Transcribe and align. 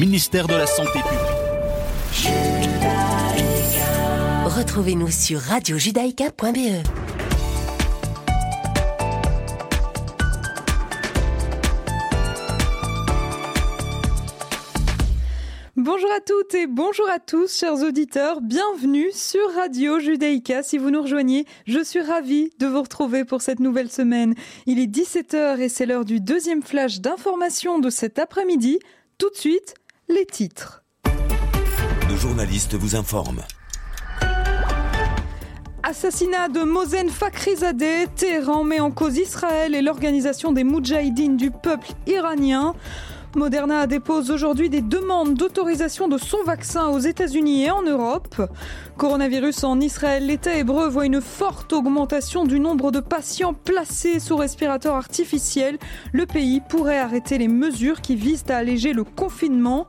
Ministère 0.00 0.48
de 0.48 0.54
la 0.54 0.66
Santé 0.66 0.90
publique. 0.90 1.20
Retrouvez-nous 4.44 5.12
sur 5.12 5.38
radiojudaïka.be. 5.38 6.82
Bonjour 15.76 16.10
à 16.10 16.20
toutes 16.26 16.54
et 16.56 16.66
bonjour 16.66 17.08
à 17.08 17.20
tous, 17.20 17.56
chers 17.56 17.80
auditeurs. 17.80 18.40
Bienvenue 18.40 19.12
sur 19.12 19.48
Radio 19.54 20.00
Judaïka. 20.00 20.64
Si 20.64 20.76
vous 20.76 20.90
nous 20.90 21.02
rejoignez, 21.02 21.46
je 21.68 21.84
suis 21.84 22.00
ravie 22.00 22.50
de 22.58 22.66
vous 22.66 22.82
retrouver 22.82 23.24
pour 23.24 23.42
cette 23.42 23.60
nouvelle 23.60 23.92
semaine. 23.92 24.34
Il 24.66 24.80
est 24.80 24.92
17h 24.92 25.60
et 25.60 25.68
c'est 25.68 25.86
l'heure 25.86 26.04
du 26.04 26.18
deuxième 26.18 26.64
flash 26.64 26.98
d'information 26.98 27.78
de 27.78 27.90
cet 27.90 28.18
après-midi. 28.18 28.80
Tout 29.18 29.30
de 29.30 29.36
suite, 29.36 29.76
les 30.08 30.26
titres. 30.26 30.84
Nos 32.08 32.16
journalistes 32.16 32.74
vous 32.74 32.96
informent. 32.96 33.42
Assassinat 35.82 36.48
de 36.48 36.62
Mosen 36.62 37.10
Fakhrizadeh, 37.10 38.06
Téhéran 38.16 38.64
met 38.64 38.80
en 38.80 38.90
cause 38.90 39.16
Israël 39.16 39.74
et 39.74 39.82
l'organisation 39.82 40.52
des 40.52 40.64
Moudjahidines 40.64 41.36
du 41.36 41.50
peuple 41.50 41.88
iranien. 42.06 42.74
Moderna 43.36 43.86
dépose 43.88 44.30
aujourd'hui 44.30 44.70
des 44.70 44.80
demandes 44.80 45.34
d'autorisation 45.34 46.06
de 46.06 46.18
son 46.18 46.42
vaccin 46.44 46.88
aux 46.88 47.00
États-Unis 47.00 47.64
et 47.64 47.70
en 47.70 47.82
Europe. 47.82 48.48
Coronavirus 48.96 49.64
en 49.64 49.80
Israël, 49.80 50.26
l'État 50.26 50.56
hébreu 50.56 50.88
voit 50.88 51.06
une 51.06 51.20
forte 51.20 51.72
augmentation 51.72 52.44
du 52.44 52.60
nombre 52.60 52.92
de 52.92 53.00
patients 53.00 53.52
placés 53.52 54.20
sous 54.20 54.36
respirateur 54.36 54.94
artificiel. 54.94 55.78
Le 56.12 56.26
pays 56.26 56.60
pourrait 56.68 56.98
arrêter 56.98 57.38
les 57.38 57.48
mesures 57.48 58.00
qui 58.00 58.14
visent 58.14 58.44
à 58.48 58.58
alléger 58.58 58.92
le 58.92 59.02
confinement. 59.02 59.86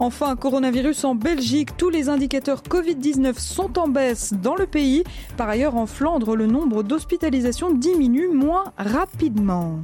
Enfin, 0.00 0.34
coronavirus 0.34 1.04
en 1.04 1.14
Belgique, 1.14 1.76
tous 1.76 1.90
les 1.90 2.08
indicateurs 2.08 2.62
Covid-19 2.62 3.38
sont 3.38 3.78
en 3.78 3.86
baisse 3.86 4.32
dans 4.32 4.56
le 4.56 4.66
pays. 4.66 5.04
Par 5.36 5.48
ailleurs, 5.48 5.76
en 5.76 5.86
Flandre, 5.86 6.34
le 6.34 6.46
nombre 6.46 6.82
d'hospitalisations 6.82 7.70
diminue 7.70 8.28
moins 8.28 8.72
rapidement 8.76 9.78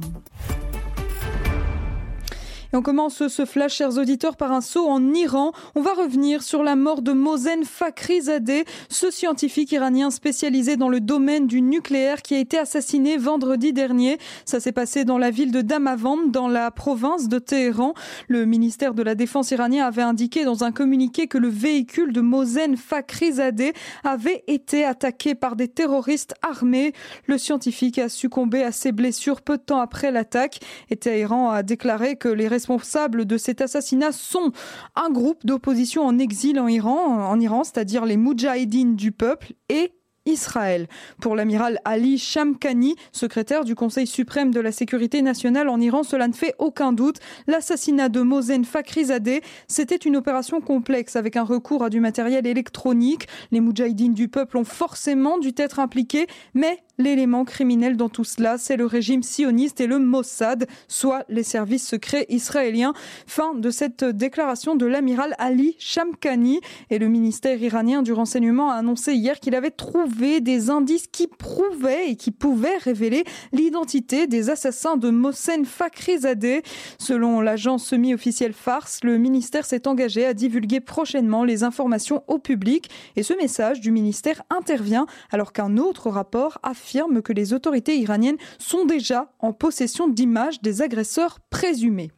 on 2.75 2.81
commence 2.81 3.27
ce 3.27 3.45
flash, 3.45 3.75
chers 3.75 3.97
auditeurs, 3.97 4.35
par 4.35 4.51
un 4.51 4.59
saut 4.59 4.87
en 4.87 5.13
Iran. 5.13 5.53
On 5.75 5.81
va 5.81 5.93
revenir 5.93 6.43
sur 6.43 6.61
la 6.61 6.75
mort 6.75 7.01
de 7.01 7.13
Mosen 7.13 7.63
Fakhrizadeh, 7.63 8.65
ce 8.89 9.09
scientifique 9.11 9.71
iranien 9.71 10.11
spécialisé 10.11 10.75
dans 10.75 10.89
le 10.89 10.99
domaine 10.99 11.47
du 11.47 11.61
nucléaire 11.61 12.21
qui 12.21 12.35
a 12.35 12.39
été 12.39 12.57
assassiné 12.57 13.17
vendredi 13.17 13.71
dernier. 13.71 14.17
Ça 14.43 14.59
s'est 14.59 14.73
passé 14.73 15.05
dans 15.05 15.17
la 15.17 15.31
ville 15.31 15.51
de 15.51 15.61
Damavand, 15.61 16.27
dans 16.27 16.49
la 16.49 16.69
province 16.69 17.29
de 17.29 17.39
Téhéran. 17.39 17.93
Le 18.27 18.45
ministère 18.45 18.93
de 18.93 19.03
la 19.03 19.15
Défense 19.15 19.51
iranien 19.51 19.85
avait 19.85 20.01
indiqué 20.01 20.43
dans 20.43 20.65
un 20.65 20.71
communiqué 20.71 21.27
que 21.27 21.37
le 21.37 21.49
véhicule 21.49 22.11
de 22.11 22.21
Mosen 22.21 22.75
Fakhrizadeh 22.75 23.73
avait 24.03 24.43
été 24.47 24.83
attaqué 24.83 25.33
par 25.33 25.55
des 25.55 25.69
terroristes 25.69 26.33
armés. 26.41 26.91
Le 27.25 27.37
scientifique 27.37 27.99
a 27.99 28.09
succombé 28.09 28.63
à 28.63 28.73
ses 28.73 28.91
blessures 28.91 29.41
peu 29.41 29.57
de 29.57 29.63
temps 29.63 29.79
après 29.79 30.11
l'attaque 30.11 30.59
et 30.89 30.97
Téhéran 30.97 31.49
a 31.51 31.63
déclaré 31.63 32.17
que 32.17 32.27
les 32.27 32.49
responsables 32.49 32.64
de 32.67 33.37
cet 33.37 33.61
assassinat 33.61 34.11
sont 34.11 34.51
un 34.95 35.09
groupe 35.09 35.45
d'opposition 35.45 36.03
en 36.03 36.17
exil 36.17 36.59
en 36.59 36.67
Iran, 36.67 37.63
c'est-à-dire 37.63 38.05
les 38.05 38.17
Moudjahidines 38.17 38.95
du 38.95 39.11
peuple 39.11 39.53
et 39.69 39.93
Israël. 40.25 40.87
Pour 41.21 41.35
l'amiral 41.35 41.79
Ali 41.85 42.17
Shamkhani, 42.17 42.95
secrétaire 43.11 43.63
du 43.63 43.75
Conseil 43.75 44.07
suprême 44.07 44.51
de 44.51 44.59
la 44.59 44.71
sécurité 44.71 45.21
nationale 45.21 45.69
en 45.69 45.79
Iran, 45.79 46.01
cela 46.01 46.27
ne 46.27 46.33
fait 46.33 46.55
aucun 46.57 46.93
doute. 46.93 47.19
L'assassinat 47.45 48.09
de 48.09 48.21
Mosen 48.21 48.65
Fakhrizadeh, 48.65 49.41
c'était 49.67 49.95
une 49.95 50.17
opération 50.17 50.61
complexe 50.61 51.15
avec 51.15 51.37
un 51.37 51.43
recours 51.43 51.83
à 51.83 51.89
du 51.91 51.99
matériel 51.99 52.47
électronique. 52.47 53.27
Les 53.51 53.61
Moudjahidines 53.61 54.15
du 54.15 54.27
peuple 54.27 54.57
ont 54.57 54.63
forcément 54.63 55.37
dû 55.37 55.53
être 55.57 55.79
impliqués, 55.79 56.25
mais 56.55 56.79
L'élément 56.97 57.43
criminel 57.43 57.97
dans 57.97 58.07
tout 58.07 58.23
cela, 58.23 58.57
c'est 58.57 58.77
le 58.77 58.85
régime 58.85 59.21
sioniste 59.21 59.81
et 59.81 59.87
le 59.87 59.99
Mossad, 59.99 60.65
soit 60.87 61.25
les 61.27 61.43
services 61.43 61.85
secrets 61.85 62.25
israéliens. 62.29 62.93
Fin 63.27 63.53
de 63.53 63.69
cette 63.69 64.05
déclaration 64.05 64.77
de 64.77 64.85
l'amiral 64.85 65.35
Ali 65.37 65.75
Shamkhani. 65.77 66.61
Et 66.89 66.97
le 66.97 67.09
ministère 67.09 67.61
iranien 67.61 68.01
du 68.01 68.13
renseignement 68.13 68.71
a 68.71 68.75
annoncé 68.75 69.13
hier 69.13 69.41
qu'il 69.41 69.55
avait 69.55 69.71
trouvé 69.71 70.39
des 70.39 70.69
indices 70.69 71.07
qui 71.07 71.27
prouvaient 71.27 72.11
et 72.11 72.15
qui 72.15 72.31
pouvaient 72.31 72.77
révéler 72.77 73.25
l'identité 73.51 74.25
des 74.25 74.49
assassins 74.49 74.95
de 74.95 75.09
Mohsen 75.09 75.65
Fakhrizadeh. 75.65 76.63
Selon 76.97 77.41
l'agence 77.41 77.85
semi-officielle 77.85 78.53
Farce, 78.53 79.01
le 79.03 79.17
ministère 79.17 79.65
s'est 79.65 79.89
engagé 79.89 80.25
à 80.25 80.33
divulguer 80.33 80.79
prochainement 80.79 81.43
les 81.43 81.63
informations 81.63 82.23
au 82.27 82.39
public. 82.39 82.89
Et 83.17 83.23
ce 83.23 83.33
message 83.33 83.81
du 83.81 83.91
ministère 83.91 84.43
intervient 84.49 85.07
alors 85.31 85.51
qu'un 85.51 85.75
autre 85.75 86.09
rapport 86.09 86.57
a 86.63 86.73
affirme 86.85 87.23
que 87.23 87.33
les 87.33 87.51
autorités 87.53 87.97
iraniennes 87.97 88.37
sont 88.59 88.85
déjà 88.85 89.31
en 89.39 89.53
possession 89.53 90.07
d'images 90.07 90.61
des 90.61 90.83
agresseurs 90.83 91.39
présumés. 91.49 92.11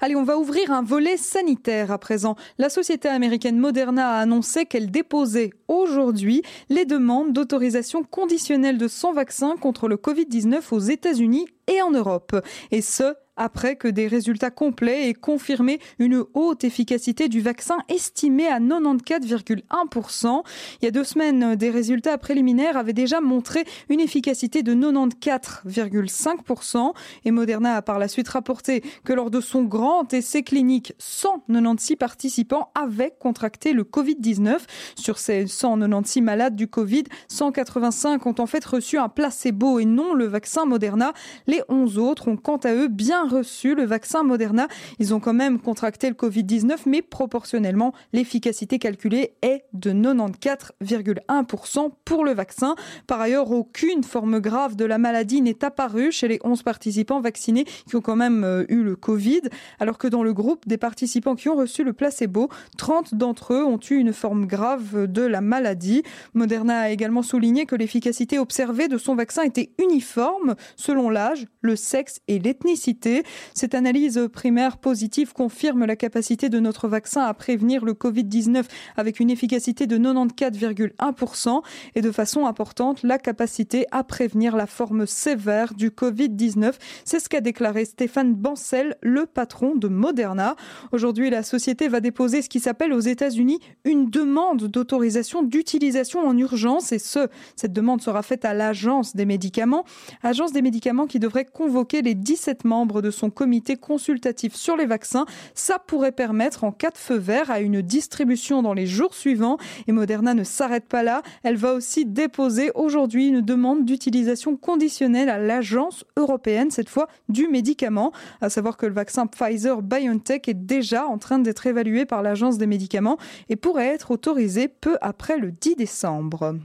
Allez, 0.00 0.16
on 0.16 0.24
va 0.24 0.38
ouvrir 0.38 0.72
un 0.72 0.82
volet 0.82 1.16
sanitaire 1.16 1.92
à 1.92 1.98
présent. 1.98 2.34
La 2.58 2.68
société 2.68 3.08
américaine 3.08 3.58
Moderna 3.58 4.10
a 4.10 4.20
annoncé 4.20 4.66
qu'elle 4.66 4.90
déposait 4.90 5.50
aujourd'hui 5.68 6.42
les 6.68 6.84
demandes 6.84 7.32
d'autorisation 7.32 8.02
conditionnelle 8.02 8.78
de 8.78 8.88
son 8.88 9.12
vaccin 9.12 9.54
contre 9.56 9.88
le 9.88 9.96
Covid-19 9.96 10.62
aux 10.72 10.80
États-Unis 10.80 11.46
et 11.68 11.80
en 11.80 11.90
Europe. 11.90 12.36
Et 12.72 12.82
ce, 12.82 13.14
après 13.38 13.76
que 13.76 13.88
des 13.88 14.08
résultats 14.08 14.50
complets 14.50 15.08
aient 15.08 15.14
confirmé 15.14 15.78
une 15.98 16.24
haute 16.34 16.64
efficacité 16.64 17.28
du 17.28 17.40
vaccin 17.40 17.78
estimée 17.88 18.48
à 18.48 18.60
94,1%. 18.60 20.42
Il 20.82 20.84
y 20.84 20.88
a 20.88 20.90
deux 20.90 21.04
semaines, 21.04 21.56
des 21.56 21.70
résultats 21.70 22.18
préliminaires 22.18 22.76
avaient 22.76 22.92
déjà 22.92 23.20
montré 23.20 23.64
une 23.88 24.00
efficacité 24.00 24.62
de 24.62 24.74
94,5% 24.74 26.92
et 27.24 27.30
Moderna 27.30 27.76
a 27.76 27.82
par 27.82 27.98
la 27.98 28.08
suite 28.08 28.28
rapporté 28.28 28.82
que 29.04 29.12
lors 29.12 29.30
de 29.30 29.40
son 29.40 29.62
grand 29.62 30.12
essai 30.12 30.42
clinique, 30.42 30.92
196 30.98 31.96
participants 31.96 32.70
avaient 32.74 33.14
contracté 33.18 33.72
le 33.72 33.84
Covid-19. 33.84 34.58
Sur 34.96 35.18
ces 35.18 35.46
196 35.46 36.22
malades 36.22 36.56
du 36.56 36.66
Covid, 36.66 37.04
185 37.28 38.26
ont 38.26 38.34
en 38.38 38.46
fait 38.46 38.64
reçu 38.64 38.98
un 38.98 39.08
placebo 39.08 39.78
et 39.78 39.84
non 39.84 40.14
le 40.14 40.26
vaccin 40.26 40.64
Moderna. 40.64 41.12
Les 41.46 41.62
11 41.68 41.98
autres 41.98 42.26
ont 42.28 42.36
quant 42.36 42.56
à 42.56 42.74
eux 42.74 42.88
bien 42.88 43.27
reçu 43.28 43.74
le 43.74 43.84
vaccin 43.84 44.22
Moderna. 44.22 44.68
Ils 44.98 45.14
ont 45.14 45.20
quand 45.20 45.34
même 45.34 45.60
contracté 45.60 46.08
le 46.08 46.14
Covid-19, 46.14 46.78
mais 46.86 47.02
proportionnellement, 47.02 47.92
l'efficacité 48.12 48.78
calculée 48.78 49.34
est 49.42 49.64
de 49.72 49.92
94,1% 49.92 51.90
pour 52.04 52.24
le 52.24 52.32
vaccin. 52.32 52.74
Par 53.06 53.20
ailleurs, 53.20 53.50
aucune 53.50 54.02
forme 54.02 54.40
grave 54.40 54.76
de 54.76 54.84
la 54.84 54.98
maladie 54.98 55.42
n'est 55.42 55.64
apparue 55.64 56.12
chez 56.12 56.28
les 56.28 56.38
11 56.44 56.62
participants 56.62 57.20
vaccinés 57.20 57.64
qui 57.86 57.96
ont 57.96 58.00
quand 58.00 58.16
même 58.16 58.44
euh, 58.44 58.64
eu 58.68 58.82
le 58.82 58.96
Covid, 58.96 59.42
alors 59.78 59.98
que 59.98 60.08
dans 60.08 60.22
le 60.22 60.32
groupe 60.32 60.66
des 60.66 60.78
participants 60.78 61.34
qui 61.34 61.48
ont 61.48 61.56
reçu 61.56 61.84
le 61.84 61.92
placebo, 61.92 62.48
30 62.76 63.14
d'entre 63.14 63.54
eux 63.54 63.64
ont 63.64 63.80
eu 63.90 63.94
une 63.94 64.12
forme 64.12 64.46
grave 64.46 65.06
de 65.06 65.22
la 65.22 65.40
maladie. 65.40 66.02
Moderna 66.34 66.80
a 66.80 66.90
également 66.90 67.22
souligné 67.22 67.66
que 67.66 67.76
l'efficacité 67.76 68.38
observée 68.38 68.88
de 68.88 68.98
son 68.98 69.14
vaccin 69.14 69.42
était 69.42 69.70
uniforme 69.78 70.54
selon 70.76 71.10
l'âge, 71.10 71.46
le 71.60 71.76
sexe 71.76 72.20
et 72.28 72.38
l'ethnicité. 72.38 73.17
Cette 73.54 73.74
analyse 73.74 74.28
primaire 74.32 74.78
positive 74.78 75.32
confirme 75.32 75.84
la 75.84 75.96
capacité 75.96 76.48
de 76.48 76.60
notre 76.60 76.88
vaccin 76.88 77.22
à 77.22 77.34
prévenir 77.34 77.84
le 77.84 77.92
Covid-19 77.92 78.64
avec 78.96 79.20
une 79.20 79.30
efficacité 79.30 79.86
de 79.86 79.98
94,1% 79.98 81.62
et 81.94 82.00
de 82.00 82.10
façon 82.10 82.46
importante 82.46 83.02
la 83.02 83.18
capacité 83.18 83.86
à 83.90 84.04
prévenir 84.04 84.56
la 84.56 84.66
forme 84.66 85.06
sévère 85.06 85.74
du 85.74 85.90
Covid-19. 85.90 86.74
C'est 87.04 87.20
ce 87.20 87.28
qu'a 87.28 87.40
déclaré 87.40 87.84
Stéphane 87.84 88.34
Bancel, 88.34 88.96
le 89.02 89.26
patron 89.26 89.74
de 89.74 89.88
Moderna. 89.88 90.56
Aujourd'hui, 90.92 91.30
la 91.30 91.42
société 91.42 91.88
va 91.88 92.00
déposer 92.00 92.42
ce 92.42 92.48
qui 92.48 92.60
s'appelle 92.60 92.92
aux 92.92 93.00
États-Unis 93.00 93.60
une 93.84 94.10
demande 94.10 94.64
d'autorisation 94.64 95.42
d'utilisation 95.42 96.26
en 96.26 96.36
urgence 96.36 96.92
et 96.92 96.98
ce, 96.98 97.28
cette 97.56 97.72
demande 97.72 98.00
sera 98.00 98.22
faite 98.22 98.44
à 98.44 98.54
l'agence 98.54 99.16
des 99.16 99.26
médicaments, 99.26 99.84
agence 100.22 100.52
des 100.52 100.62
médicaments 100.62 101.06
qui 101.06 101.18
devrait 101.18 101.44
convoquer 101.44 102.02
les 102.02 102.14
17 102.14 102.64
membres 102.64 103.02
de 103.02 103.07
son 103.10 103.30
comité 103.30 103.76
consultatif 103.76 104.54
sur 104.54 104.76
les 104.76 104.86
vaccins. 104.86 105.26
Ça 105.54 105.78
pourrait 105.78 106.12
permettre, 106.12 106.64
en 106.64 106.72
cas 106.72 106.90
de 106.90 106.96
feu 106.96 107.16
vert, 107.16 107.50
à 107.50 107.60
une 107.60 107.82
distribution 107.82 108.62
dans 108.62 108.74
les 108.74 108.86
jours 108.86 109.14
suivants. 109.14 109.58
Et 109.86 109.92
Moderna 109.92 110.34
ne 110.34 110.44
s'arrête 110.44 110.86
pas 110.86 111.02
là. 111.02 111.22
Elle 111.42 111.56
va 111.56 111.74
aussi 111.74 112.04
déposer 112.04 112.70
aujourd'hui 112.74 113.28
une 113.28 113.40
demande 113.40 113.84
d'utilisation 113.84 114.56
conditionnelle 114.56 115.28
à 115.28 115.38
l'agence 115.38 116.04
européenne, 116.16 116.70
cette 116.70 116.88
fois 116.88 117.08
du 117.28 117.48
médicament. 117.48 118.12
À 118.40 118.50
savoir 118.50 118.76
que 118.76 118.86
le 118.86 118.92
vaccin 118.92 119.26
Pfizer 119.26 119.82
BioNTech 119.82 120.48
est 120.48 120.54
déjà 120.54 121.06
en 121.06 121.18
train 121.18 121.38
d'être 121.38 121.66
évalué 121.66 122.04
par 122.04 122.22
l'agence 122.22 122.58
des 122.58 122.66
médicaments 122.66 123.18
et 123.48 123.56
pourrait 123.56 123.88
être 123.88 124.10
autorisé 124.10 124.68
peu 124.68 124.96
après 125.00 125.38
le 125.38 125.50
10 125.50 125.76
décembre. 125.76 126.56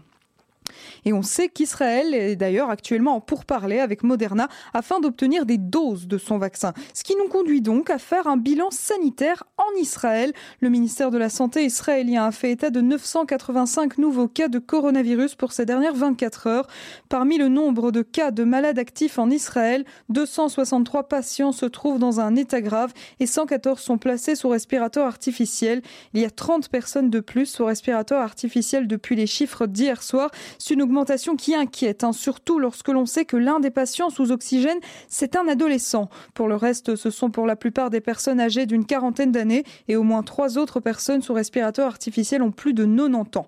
Et 1.06 1.14
on 1.14 1.22
sait 1.22 1.50
qu'Israël 1.50 2.14
est 2.14 2.36
d'ailleurs 2.36 2.70
actuellement 2.70 3.16
en 3.16 3.22
pourparlers 3.22 3.80
avec 3.80 4.04
Moderna 4.04 4.48
afin 4.74 5.00
d'obtenir 5.00 5.46
des 5.46 5.58
doses 5.58 6.08
de 6.08 6.18
son 6.18 6.38
vaccin. 6.38 6.74
Ce 6.94 7.04
qui 7.04 7.16
nous 7.16 7.28
conduit 7.28 7.62
donc 7.62 7.90
à 7.90 7.98
faire 7.98 8.28
un 8.28 8.38
bilan 8.38 8.72
sanitaire 8.72 9.44
en 9.58 9.80
Israël. 9.80 10.34
Le 10.60 10.70
ministère 10.70 11.12
de 11.12 11.18
la 11.18 11.30
Santé 11.30 11.66
israélien 11.66 12.25
a 12.25 12.31
fait 12.31 12.52
état 12.52 12.70
de 12.70 12.81
985 12.81 13.98
nouveaux 13.98 14.28
cas 14.28 14.48
de 14.48 14.60
coronavirus 14.60 15.36
pour 15.36 15.52
ces 15.52 15.66
dernières 15.66 15.96
24 15.96 16.48
heures. 16.48 16.68
Parmi 17.10 17.38
le 17.38 17.48
nombre 17.48 17.92
de 17.92 18.02
cas 18.02 18.31
de 18.31 18.44
malades 18.44 18.80
actifs 18.80 19.20
en 19.20 19.30
Israël, 19.30 19.86
263 20.10 21.04
patients 21.04 21.52
se 21.52 21.66
trouvent 21.66 22.00
dans 22.00 22.20
un 22.20 22.36
état 22.36 22.62
grave 22.62 22.94
et 23.20 23.25
114 23.25 23.80
sont 23.80 23.98
placés 23.98 24.36
sous 24.36 24.50
respirateur 24.50 25.06
artificiel. 25.06 25.81
Il 26.14 26.22
y 26.22 26.25
a 26.25 26.30
30 26.30 26.70
personnes 26.70 27.10
de 27.10 27.20
plus 27.20 27.46
sous 27.46 27.66
respirateur 27.66 28.22
artificiel 28.22 28.88
depuis 28.88 29.16
les 29.16 29.28
chiffres 29.28 29.66
d'hier 29.66 30.04
soir. 30.04 30.30
C'est 30.65 30.75
une 30.75 30.81
augmentation 30.81 31.36
qui 31.36 31.56
inquiète, 31.56 32.06
hein, 32.06 32.13
surtout 32.13 32.57
lorsque 32.57 32.88
l'on 32.88 33.06
sait 33.06 33.25
que 33.25 33.36
l'un 33.36 33.60
des 33.60 33.69
patients 33.69 34.10
sous 34.10 34.31
oxygène, 34.31 34.77
c'est 35.10 35.36
un 35.36 35.45
adolescent. 35.50 36.10
Pour 36.33 36.48
le 36.48 36.56
reste, 36.56 36.95
ce 36.95 37.10
sont 37.10 37.31
pour 37.31 37.45
la 37.45 37.57
plupart 37.57 37.89
des 37.89 38.00
personnes 38.00 38.39
âgées 38.39 38.65
d'une 38.65 38.86
quarantaine 38.86 39.33
d'années 39.33 39.65
et 39.89 39.98
au 39.98 40.04
moins 40.04 40.24
trois 40.24 40.57
autres 40.57 40.80
personnes 40.80 41.21
sous 41.21 41.33
respirateur 41.33 41.88
artificiel 41.88 42.42
ont 42.42 42.51
plus 42.51 42.74
de 42.74 42.86
90 42.86 43.38
ans. 43.39 43.48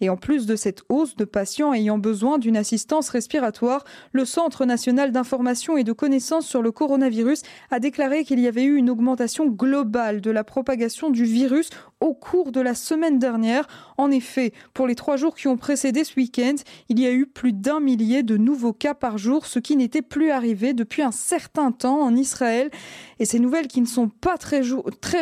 Et 0.00 0.08
en 0.08 0.16
plus 0.16 0.46
de 0.46 0.54
cette 0.54 0.84
hausse 0.88 1.16
de 1.16 1.24
patients 1.24 1.72
ayant 1.74 1.98
besoin 1.98 2.38
d'une 2.38 2.56
assistance 2.56 3.08
respiratoire, 3.08 3.82
le 4.12 4.24
Centre 4.24 4.64
national 4.64 5.10
d'information 5.10 5.76
et 5.76 5.82
de 5.82 5.92
connaissances 5.92 6.46
sur 6.46 6.62
le 6.62 6.70
coronavirus 6.70 7.42
a 7.72 7.80
déclaré 7.80 8.22
qu'il 8.22 8.38
y 8.38 8.46
avait 8.46 8.62
eu 8.62 8.76
une 8.76 8.88
augmentation 8.88 9.46
globale 9.46 10.20
de 10.20 10.30
la 10.30 10.44
propagation 10.44 11.10
du 11.10 11.24
virus 11.24 11.70
au 11.98 12.14
cours 12.14 12.52
de 12.52 12.60
la 12.60 12.74
semaine 12.74 13.18
dernière. 13.18 13.66
En 14.02 14.10
effet, 14.10 14.52
pour 14.74 14.88
les 14.88 14.96
trois 14.96 15.16
jours 15.16 15.36
qui 15.36 15.46
ont 15.46 15.56
précédé 15.56 16.02
ce 16.02 16.16
week-end, 16.16 16.56
il 16.88 16.98
y 16.98 17.06
a 17.06 17.12
eu 17.12 17.24
plus 17.24 17.52
d'un 17.52 17.78
millier 17.78 18.24
de 18.24 18.36
nouveaux 18.36 18.72
cas 18.72 18.94
par 18.94 19.16
jour, 19.16 19.46
ce 19.46 19.60
qui 19.60 19.76
n'était 19.76 20.02
plus 20.02 20.32
arrivé 20.32 20.74
depuis 20.74 21.02
un 21.02 21.12
certain 21.12 21.70
temps 21.70 22.00
en 22.00 22.16
Israël. 22.16 22.68
Et 23.20 23.24
ces 23.26 23.38
nouvelles 23.38 23.68
qui 23.68 23.80
ne 23.80 23.86
sont 23.86 24.08
pas 24.08 24.38
très, 24.38 24.60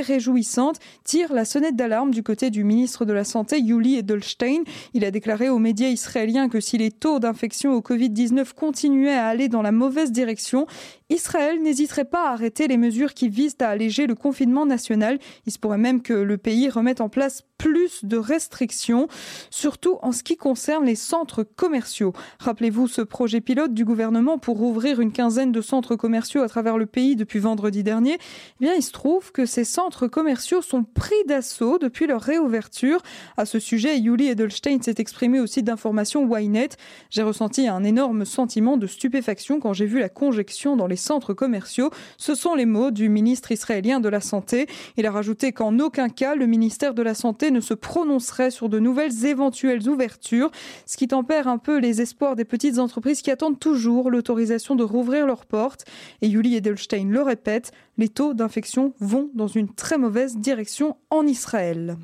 réjouissantes 0.00 0.78
tirent 1.04 1.34
la 1.34 1.44
sonnette 1.44 1.76
d'alarme 1.76 2.10
du 2.10 2.22
côté 2.22 2.48
du 2.48 2.64
ministre 2.64 3.04
de 3.04 3.12
la 3.12 3.24
Santé, 3.24 3.60
Yuli 3.60 3.96
Edelstein. 3.96 4.62
Il 4.94 5.04
a 5.04 5.10
déclaré 5.10 5.50
aux 5.50 5.58
médias 5.58 5.88
israéliens 5.88 6.48
que 6.48 6.60
si 6.60 6.78
les 6.78 6.90
taux 6.90 7.18
d'infection 7.18 7.74
au 7.74 7.80
Covid-19 7.80 8.54
continuaient 8.54 9.10
à 9.10 9.26
aller 9.26 9.48
dans 9.48 9.60
la 9.60 9.72
mauvaise 9.72 10.10
direction, 10.10 10.66
Israël 11.10 11.60
n'hésiterait 11.60 12.04
pas 12.04 12.28
à 12.28 12.32
arrêter 12.32 12.68
les 12.68 12.76
mesures 12.76 13.14
qui 13.14 13.28
visent 13.28 13.56
à 13.60 13.68
alléger 13.68 14.06
le 14.06 14.14
confinement 14.14 14.64
national. 14.64 15.18
Il 15.44 15.52
se 15.52 15.58
pourrait 15.58 15.76
même 15.76 16.02
que 16.02 16.14
le 16.14 16.38
pays 16.38 16.68
remette 16.68 17.00
en 17.00 17.08
place 17.08 17.42
plus 17.58 18.06
de 18.06 18.16
restrictions, 18.16 19.06
surtout 19.50 19.98
en 20.00 20.12
ce 20.12 20.22
qui 20.22 20.36
concerne 20.36 20.86
les 20.86 20.94
centres 20.94 21.42
commerciaux. 21.42 22.14
Rappelez-vous 22.38 22.88
ce 22.88 23.02
projet 23.02 23.42
pilote 23.42 23.74
du 23.74 23.84
gouvernement 23.84 24.38
pour 24.38 24.56
rouvrir 24.56 25.00
une 25.00 25.12
quinzaine 25.12 25.52
de 25.52 25.60
centres 25.60 25.94
commerciaux 25.94 26.40
à 26.40 26.48
travers 26.48 26.78
le 26.78 26.86
pays 26.86 27.16
depuis 27.16 27.38
vendredi 27.38 27.82
dernier. 27.82 28.14
Eh 28.14 28.64
bien, 28.64 28.74
il 28.74 28.82
se 28.82 28.92
trouve 28.92 29.30
que 29.32 29.44
ces 29.44 29.64
centres 29.64 30.06
commerciaux 30.06 30.62
sont 30.62 30.84
pris 30.84 31.22
d'assaut 31.26 31.78
depuis 31.78 32.06
leur 32.06 32.22
réouverture. 32.22 33.02
À 33.36 33.44
ce 33.44 33.58
sujet, 33.58 33.98
Yuli 33.98 34.28
Edelstein 34.28 34.80
s'est 34.80 34.94
exprimé 34.96 35.38
au 35.38 35.46
site 35.46 35.66
d'information 35.66 36.26
Ynet. 36.34 36.70
J'ai 37.10 37.22
ressenti 37.22 37.68
un 37.68 37.84
énorme 37.84 38.24
sentiment 38.24 38.78
de 38.78 38.86
stupéfaction 38.86 39.60
quand 39.60 39.74
j'ai 39.74 39.86
vu 39.86 39.98
la 39.98 40.08
conjection 40.08 40.76
dans 40.76 40.86
les 40.86 40.99
centres 41.00 41.34
commerciaux. 41.34 41.90
Ce 42.16 42.34
sont 42.34 42.54
les 42.54 42.66
mots 42.66 42.90
du 42.90 43.08
ministre 43.08 43.50
israélien 43.52 44.00
de 44.00 44.08
la 44.08 44.20
Santé. 44.20 44.66
Il 44.96 45.06
a 45.06 45.10
rajouté 45.10 45.52
qu'en 45.52 45.78
aucun 45.78 46.08
cas 46.08 46.34
le 46.34 46.46
ministère 46.46 46.94
de 46.94 47.02
la 47.02 47.14
Santé 47.14 47.50
ne 47.50 47.60
se 47.60 47.74
prononcerait 47.74 48.50
sur 48.50 48.68
de 48.68 48.78
nouvelles 48.78 49.24
éventuelles 49.24 49.88
ouvertures, 49.88 50.50
ce 50.86 50.96
qui 50.96 51.08
tempère 51.08 51.48
un 51.48 51.58
peu 51.58 51.78
les 51.78 52.00
espoirs 52.00 52.36
des 52.36 52.44
petites 52.44 52.78
entreprises 52.78 53.22
qui 53.22 53.30
attendent 53.30 53.58
toujours 53.58 54.10
l'autorisation 54.10 54.76
de 54.76 54.84
rouvrir 54.84 55.26
leurs 55.26 55.46
portes. 55.46 55.84
Et 56.22 56.28
Yuli 56.28 56.56
Edelstein 56.56 57.10
le 57.10 57.22
répète, 57.22 57.72
les 57.98 58.08
taux 58.08 58.34
d'infection 58.34 58.94
vont 59.00 59.30
dans 59.34 59.48
une 59.48 59.72
très 59.72 59.98
mauvaise 59.98 60.36
direction 60.36 60.96
en 61.10 61.26
Israël. 61.26 61.96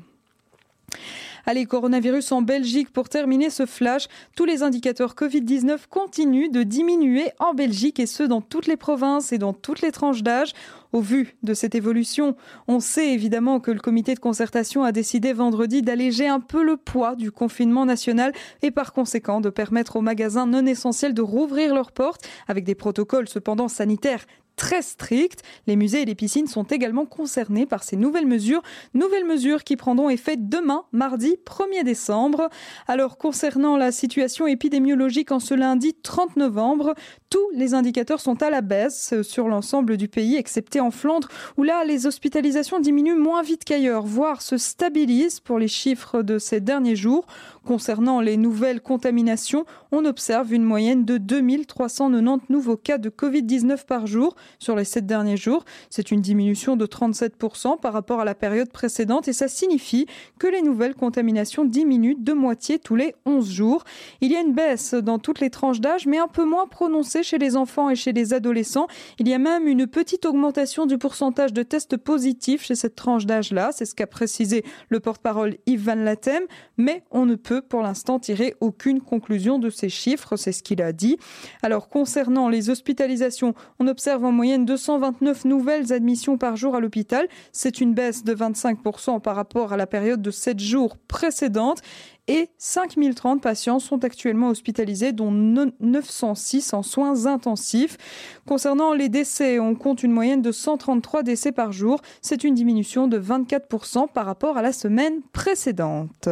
Allez, 1.49 1.65
coronavirus 1.65 2.33
en 2.33 2.41
Belgique 2.41 2.91
pour 2.91 3.07
terminer 3.07 3.49
ce 3.49 3.65
flash. 3.65 4.09
Tous 4.35 4.43
les 4.43 4.63
indicateurs 4.63 5.13
Covid-19 5.13 5.87
continuent 5.89 6.51
de 6.51 6.63
diminuer 6.63 7.31
en 7.39 7.53
Belgique 7.53 8.01
et 8.01 8.05
ce 8.05 8.23
dans 8.23 8.41
toutes 8.41 8.67
les 8.67 8.75
provinces 8.75 9.31
et 9.31 9.37
dans 9.37 9.53
toutes 9.53 9.79
les 9.79 9.93
tranches 9.93 10.23
d'âge. 10.23 10.51
Au 10.91 10.99
vu 10.99 11.37
de 11.43 11.53
cette 11.53 11.73
évolution, 11.73 12.35
on 12.67 12.81
sait 12.81 13.13
évidemment 13.13 13.61
que 13.61 13.71
le 13.71 13.79
comité 13.79 14.13
de 14.13 14.19
concertation 14.19 14.83
a 14.83 14.91
décidé 14.91 15.31
vendredi 15.31 15.81
d'alléger 15.81 16.27
un 16.27 16.41
peu 16.41 16.63
le 16.63 16.75
poids 16.75 17.15
du 17.15 17.31
confinement 17.31 17.85
national 17.85 18.33
et 18.61 18.71
par 18.71 18.91
conséquent 18.91 19.39
de 19.39 19.49
permettre 19.49 19.95
aux 19.95 20.01
magasins 20.01 20.47
non 20.47 20.65
essentiels 20.65 21.13
de 21.13 21.21
rouvrir 21.21 21.73
leurs 21.73 21.93
portes 21.93 22.27
avec 22.49 22.65
des 22.65 22.75
protocoles 22.75 23.29
cependant 23.29 23.69
sanitaires 23.69 24.25
très 24.57 24.81
strictes. 24.81 25.43
Les 25.67 25.77
musées 25.77 26.01
et 26.01 26.05
les 26.05 26.15
piscines 26.15 26.47
sont 26.47 26.63
également 26.63 27.05
concernés 27.05 27.65
par 27.65 27.83
ces 27.83 27.95
nouvelles 27.95 28.25
mesures. 28.25 28.61
Nouvelles 28.93 29.25
mesures 29.25 29.63
qui 29.63 29.77
prendront 29.77 30.09
effet 30.09 30.35
demain, 30.37 30.83
mardi 30.91 31.37
1er 31.45 31.85
décembre. 31.85 32.49
Alors, 32.87 33.17
concernant 33.17 33.77
la 33.77 33.93
situation 33.93 34.47
épidémiologique 34.47 35.31
en 35.31 35.39
ce 35.39 35.53
lundi 35.53 35.93
30 35.93 36.35
novembre, 36.35 36.93
tous 37.29 37.49
les 37.53 37.73
indicateurs 37.73 38.19
sont 38.19 38.41
à 38.43 38.49
la 38.49 38.61
baisse 38.61 39.21
sur 39.21 39.47
l'ensemble 39.47 39.95
du 39.95 40.09
pays, 40.09 40.35
excepté 40.35 40.81
en 40.81 40.91
Flandre, 40.91 41.29
où 41.55 41.63
là, 41.63 41.85
les 41.85 42.07
hospitalisations 42.07 42.79
diminuent 42.79 43.17
moins 43.17 43.43
vite 43.43 43.63
qu'ailleurs, 43.63 44.05
voire 44.05 44.41
se 44.41 44.57
stabilisent 44.57 45.39
pour 45.39 45.59
les 45.59 45.67
chiffres 45.67 46.23
de 46.23 46.39
ces 46.39 46.59
derniers 46.59 46.95
jours. 46.95 47.25
Concernant 47.67 48.21
les 48.21 48.37
nouvelles 48.37 48.79
contaminations, 48.79 49.65
on 49.91 50.05
observe 50.05 50.53
une 50.53 50.63
moyenne 50.63 51.03
de 51.03 51.17
2390 51.17 52.47
nouveaux 52.47 52.77
cas 52.77 52.97
de 52.97 53.09
Covid-19 53.09 53.85
par 53.85 54.07
jour 54.07 54.37
sur 54.57 54.77
les 54.77 54.85
sept 54.85 55.05
derniers 55.05 55.35
jours. 55.35 55.65
C'est 55.89 56.11
une 56.11 56.21
diminution 56.21 56.77
de 56.77 56.85
37% 56.85 57.77
par 57.81 57.91
rapport 57.91 58.21
à 58.21 58.25
la 58.25 58.35
période 58.35 58.71
précédente 58.71 59.27
et 59.27 59.33
ça 59.33 59.49
signifie 59.49 60.05
que 60.39 60.47
les 60.47 60.61
nouvelles 60.61 60.95
contaminations 60.95 61.65
diminuent 61.65 62.15
de 62.17 62.31
moitié 62.31 62.79
tous 62.79 62.95
les 62.95 63.13
11 63.25 63.51
jours. 63.51 63.83
Il 64.21 64.31
y 64.31 64.37
a 64.37 64.39
une 64.39 64.53
baisse 64.53 64.93
dans 64.93 65.19
toutes 65.19 65.41
les 65.41 65.49
tranches 65.49 65.81
d'âge, 65.81 66.05
mais 66.05 66.19
un 66.19 66.29
peu 66.29 66.45
moins 66.45 66.67
prononcée 66.67 67.21
chez 67.21 67.37
les 67.37 67.57
enfants 67.57 67.89
et 67.89 67.95
chez 67.95 68.13
les 68.13 68.33
adolescents. 68.33 68.87
Il 69.19 69.27
y 69.27 69.33
a 69.33 69.39
même 69.39 69.67
une 69.67 69.87
petite 69.87 70.25
augmentation 70.25 70.85
du 70.85 70.97
pourcentage 70.97 71.51
de 71.51 71.63
tests 71.63 71.97
positifs 71.97 72.63
chez 72.63 72.75
cette 72.75 72.95
tranche 72.95 73.25
d'âge-là. 73.25 73.71
C'est 73.73 73.83
ce 73.83 73.93
qu'a 73.93 74.07
précisé 74.07 74.63
le 74.87 75.01
porte-parole 75.01 75.57
Yves 75.65 75.83
Van 75.83 75.95
Latem. 75.95 76.43
Mais 76.77 77.03
on 77.11 77.25
ne 77.25 77.35
peut 77.35 77.56
pour 77.61 77.81
l'instant 77.81 78.19
tirer 78.19 78.55
aucune 78.61 79.01
conclusion 79.01 79.59
de 79.59 79.69
ces 79.69 79.89
chiffres, 79.89 80.35
c'est 80.35 80.51
ce 80.51 80.63
qu'il 80.63 80.81
a 80.81 80.91
dit. 80.91 81.17
Alors 81.63 81.89
concernant 81.89 82.49
les 82.49 82.69
hospitalisations, 82.69 83.53
on 83.79 83.87
observe 83.87 84.25
en 84.25 84.31
moyenne 84.31 84.65
229 84.65 85.45
nouvelles 85.45 85.93
admissions 85.93 86.37
par 86.37 86.55
jour 86.55 86.75
à 86.75 86.79
l'hôpital. 86.79 87.27
C'est 87.51 87.81
une 87.81 87.93
baisse 87.93 88.23
de 88.23 88.35
25% 88.35 89.21
par 89.21 89.35
rapport 89.35 89.73
à 89.73 89.77
la 89.77 89.87
période 89.87 90.21
de 90.21 90.31
7 90.31 90.59
jours 90.59 90.97
précédente 91.07 91.81
et 92.27 92.49
5030 92.57 93.41
patients 93.41 93.79
sont 93.79 94.03
actuellement 94.03 94.49
hospitalisés, 94.49 95.13
dont 95.13 95.31
906 95.31 96.73
en 96.73 96.83
soins 96.83 97.25
intensifs. 97.25 97.97
Concernant 98.45 98.93
les 98.93 99.09
décès, 99.09 99.59
on 99.59 99.75
compte 99.75 100.03
une 100.03 100.11
moyenne 100.11 100.41
de 100.41 100.51
133 100.51 101.23
décès 101.23 101.51
par 101.51 101.71
jour. 101.71 102.01
C'est 102.21 102.43
une 102.43 102.53
diminution 102.53 103.07
de 103.07 103.19
24% 103.19 104.11
par 104.11 104.25
rapport 104.25 104.57
à 104.57 104.61
la 104.61 104.73
semaine 104.73 105.21
précédente. 105.31 106.29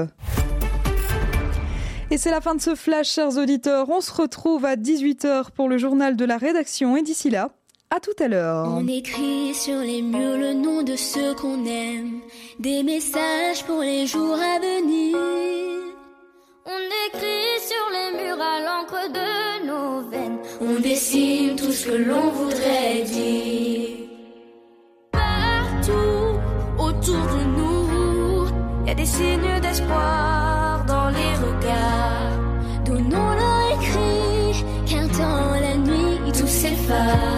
Et 2.12 2.18
c'est 2.18 2.30
la 2.30 2.40
fin 2.40 2.54
de 2.54 2.62
ce 2.62 2.76
flash, 2.76 3.10
chers 3.10 3.38
auditeurs. 3.38 3.90
On 3.90 4.00
se 4.00 4.14
retrouve 4.14 4.64
à 4.66 4.76
18h 4.76 5.52
pour 5.52 5.68
le 5.68 5.78
journal 5.78 6.16
de 6.16 6.26
la 6.26 6.38
rédaction. 6.38 6.96
Et 6.98 7.02
d'ici 7.02 7.32
là, 7.32 7.50
à 7.90 8.00
tout 8.00 8.12
à 8.20 8.28
l'heure. 8.28 8.68
On 8.68 8.88
écrit 8.88 9.56
sur 9.56 9.80
les 9.80 10.02
murs 10.02 10.38
le 10.38 10.54
nom 10.54 10.84
de 10.84 10.96
ceux 10.96 11.34
qu'on 11.34 11.66
aime, 11.66 12.20
des 12.60 12.84
messages 12.84 13.64
pour 13.66 13.82
les 13.82 14.06
jours 14.06 14.36
à 14.36 14.60
venir. 14.60 15.18
On 16.68 17.08
écrit 17.08 17.60
sur 17.60 17.86
les 17.92 18.24
murs 18.24 18.42
à 18.42 18.60
l'encre 18.60 19.12
de 19.12 19.68
nos 19.68 20.10
veines, 20.10 20.40
on 20.62 20.80
dessine 20.80 21.56
tout 21.56 21.72
ce 21.72 21.88
que 21.88 21.96
l'on 21.96 22.30
voudrait 22.32 23.04
dire. 23.04 23.90
Partout 25.12 26.40
autour 26.80 27.24
de 27.28 27.44
nous, 27.58 28.48
il 28.84 28.88
y 28.88 28.92
a 28.92 28.96
des 28.96 29.06
signes 29.06 29.62
d'espoir 29.62 30.75
dans 31.06 31.12
les 31.12 31.36
regards. 31.36 32.40
Donnons-leur 32.86 33.72
écrit, 33.76 34.66
car 34.88 35.08
dans 35.08 35.60
la 35.60 35.76
nuit 35.78 36.32
tout 36.32 36.48
s'efface. 36.48 37.35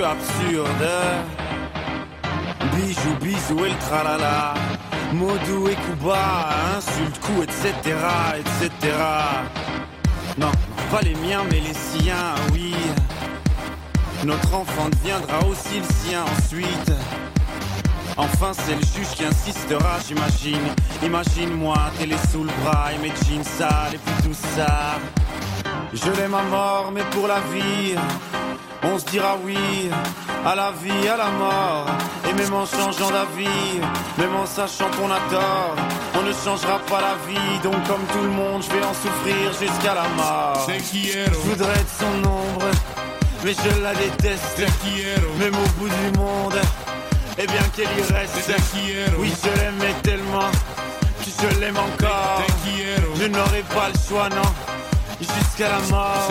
Absurdes. 0.00 0.88
Bijou, 2.74 3.14
bisous 3.20 3.64
et 3.66 3.70
le 3.70 3.78
tralala. 3.78 4.54
Modou 5.12 5.68
et 5.68 5.74
Kuba, 5.74 6.48
insulte, 6.76 7.20
coup, 7.20 7.42
etc., 7.42 7.72
etc. 8.38 8.94
Non, 10.38 10.50
pas 10.90 11.02
les 11.02 11.14
miens, 11.16 11.42
mais 11.50 11.60
les 11.60 11.74
siens, 11.74 12.34
oui. 12.52 12.74
Notre 14.24 14.54
enfant 14.54 14.88
deviendra 14.88 15.46
aussi 15.46 15.78
le 15.78 15.94
sien 15.94 16.24
ensuite. 16.24 16.92
Enfin, 18.16 18.52
c'est 18.52 18.74
le 18.74 18.80
juge 18.80 19.14
qui 19.14 19.24
insistera, 19.24 19.98
j'imagine. 20.06 20.68
Imagine-moi, 21.02 21.76
télé 21.98 22.16
sous 22.30 22.44
le 22.44 22.50
bras 22.62 22.92
et 22.94 22.98
mes 22.98 23.12
jeans 23.26 23.44
sales 23.44 23.94
et 23.94 23.98
puis 23.98 24.28
tout 24.28 24.36
ça. 24.56 24.98
Je 25.92 26.10
l'aime 26.12 26.34
à 26.34 26.42
mort, 26.42 26.90
mais 26.94 27.02
pour 27.10 27.26
la 27.28 27.40
vie, 27.52 27.94
on 28.84 28.98
se 28.98 29.04
dira 29.06 29.36
oui 29.44 29.90
à 30.44 30.54
la 30.54 30.72
vie, 30.72 31.08
à 31.08 31.16
la 31.16 31.30
mort. 31.30 31.86
Et 32.28 32.32
même 32.34 32.52
en 32.54 32.66
changeant 32.66 33.10
d'avis, 33.10 33.80
même 34.18 34.34
en 34.36 34.46
sachant 34.46 34.90
qu'on 34.90 35.10
a 35.10 35.20
tort, 35.30 35.76
on 36.18 36.22
ne 36.22 36.32
changera 36.32 36.78
pas 36.80 37.00
la 37.00 37.14
vie. 37.26 37.58
Donc, 37.62 37.74
comme 37.86 38.04
tout 38.12 38.22
le 38.22 38.30
monde, 38.30 38.62
je 38.62 38.70
vais 38.74 38.84
en 38.84 38.94
souffrir 38.94 39.52
jusqu'à 39.52 39.94
la 39.94 40.08
mort. 40.16 40.66
Je 40.68 41.30
voudrais 41.48 41.74
être 41.74 41.94
son 41.98 42.28
ombre, 42.28 42.70
mais 43.44 43.52
je 43.54 43.82
la 43.82 43.94
déteste. 43.94 44.62
Même 45.38 45.54
au 45.54 45.68
bout 45.80 45.88
du 45.88 46.18
monde, 46.18 46.58
et 47.38 47.46
bien 47.46 47.62
qu'elle 47.74 47.88
y 47.98 48.12
reste. 48.12 48.50
Oui, 49.18 49.32
je 49.42 49.60
l'aimais 49.60 49.94
tellement, 50.02 50.50
que 51.20 51.30
je 51.30 51.60
l'aime 51.60 51.76
encore. 51.76 52.42
Je 53.16 53.26
n'aurai 53.26 53.62
pas 53.74 53.88
le 53.92 54.08
choix, 54.08 54.28
non 54.28 54.50
jusqu'à 55.20 55.68
la 55.68 55.78
mort. 55.90 56.28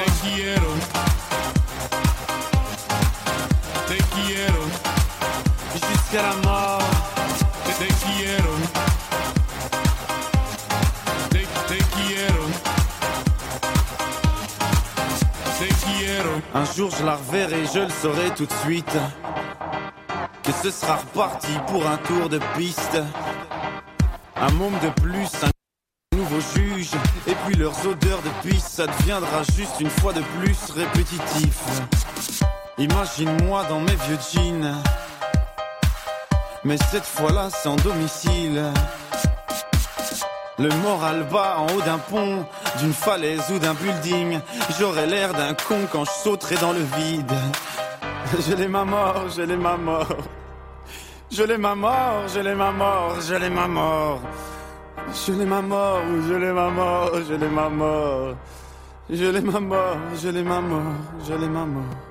Jusqu'à 5.74 6.22
la 6.22 6.36
mort. 6.48 6.82
Un 16.54 16.66
jour 16.66 16.92
je 16.98 17.06
la 17.06 17.16
reverrai, 17.16 17.66
je 17.74 17.80
le 17.80 17.90
saurai 17.90 18.30
tout 18.36 18.46
de 18.46 18.54
suite. 18.66 18.98
Que 20.44 20.52
ce 20.52 20.70
sera 20.70 20.98
reparti 20.98 21.52
pour 21.68 21.88
un 21.88 21.98
tour 21.98 22.30
de 22.30 22.40
piste. 22.58 22.98
Un 24.36 24.52
môme 24.52 24.78
de 24.84 24.90
plus, 25.02 25.30
un 25.44 26.18
nouveau 26.18 26.40
juge. 26.56 26.92
Et 27.28 27.36
puis 27.46 27.56
leurs 27.56 27.88
odeurs 27.88 28.22
de 28.22 28.50
pisse, 28.50 28.68
ça 28.68 28.88
deviendra 28.88 29.44
juste 29.56 29.80
une 29.80 29.90
fois 29.90 30.14
de 30.14 30.22
plus 30.22 30.72
répétitif. 30.76 31.58
Imagine-moi 32.82 33.64
dans 33.70 33.80
mes 33.80 33.94
vieux 33.94 34.18
jeans. 34.34 34.74
Mais 36.64 36.78
cette 36.90 37.06
fois-là 37.06 37.52
sans 37.52 37.76
domicile. 37.76 38.64
Le 40.58 40.70
moral 40.78 41.28
bas 41.32 41.58
en 41.60 41.68
haut 41.68 41.82
d'un 41.82 42.00
pont, 42.00 42.44
d'une 42.80 42.94
falaise 42.94 43.52
ou 43.52 43.60
d'un 43.60 43.76
building. 43.76 44.40
J'aurais 44.80 45.06
l'air 45.06 45.32
d'un 45.34 45.54
con 45.54 45.88
quand 45.92 46.06
je 46.06 46.12
sauterai 46.24 46.56
dans 46.56 46.74
le 46.74 46.82
vide. 46.98 47.32
Je 48.48 48.56
l'ai 48.56 48.68
ma 48.68 48.84
mort, 48.84 49.30
je 49.30 49.44
l'ai 49.44 49.58
ma 49.58 49.78
mort. 49.78 50.18
Je 51.30 51.44
l'ai 51.44 51.60
ma 51.60 51.76
mort, 51.76 52.28
je 52.34 52.40
l'ai 52.40 52.56
ma 52.56 52.72
mort, 52.72 53.22
je 53.22 53.36
l'ai 53.36 53.50
ma 53.52 53.68
mort. 53.68 54.22
Je 55.14 55.34
l'ai 55.34 55.46
ma 55.46 55.62
mort, 55.62 56.02
je 56.28 56.34
l'ai 56.34 56.52
ma 56.52 56.70
mort, 56.72 57.12
je 57.30 57.34
l'ai 57.36 57.48
ma 57.48 57.70
mort. 57.70 58.36
Je 59.08 59.26
l'ai 59.26 59.42
ma 59.42 59.60
mort, 59.60 59.98
je 60.20 60.30
l'ai 60.30 60.44
ma 60.44 60.62
mort, 60.62 60.82
je 61.28 61.34
l'ai 61.36 61.48
ma 61.48 61.66
mort. 61.66 62.11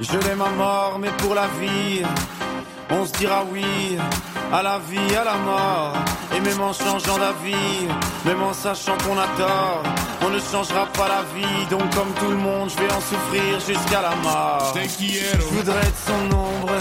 Je 0.00 0.16
l'ai 0.16 0.34
ma 0.34 0.48
mort, 0.48 0.98
mais 0.98 1.10
pour 1.18 1.34
la 1.34 1.46
vie, 1.60 2.02
on 2.90 3.04
se 3.04 3.12
dira 3.12 3.44
oui 3.52 3.98
à 4.52 4.62
la 4.62 4.78
vie, 4.78 5.14
à 5.14 5.24
la 5.24 5.34
mort. 5.34 5.94
Et 6.34 6.40
même 6.40 6.60
en 6.60 6.72
changeant 6.72 7.18
d'avis, 7.18 7.86
même 8.24 8.42
en 8.42 8.54
sachant 8.54 8.96
qu'on 9.04 9.18
a 9.18 9.26
tort, 9.36 9.82
on 10.22 10.30
ne 10.30 10.38
changera 10.40 10.86
pas 10.86 11.08
la 11.08 11.22
vie. 11.34 11.66
Donc, 11.70 11.82
comme 11.94 12.12
tout 12.14 12.30
le 12.30 12.36
monde, 12.36 12.70
je 12.70 12.82
vais 12.82 12.92
en 12.92 13.00
souffrir 13.00 13.60
jusqu'à 13.60 14.00
la 14.00 14.14
mort. 14.16 14.72
Je 14.74 15.36
voudrais 15.54 15.80
être 15.80 16.02
son 16.06 16.34
ombre, 16.34 16.72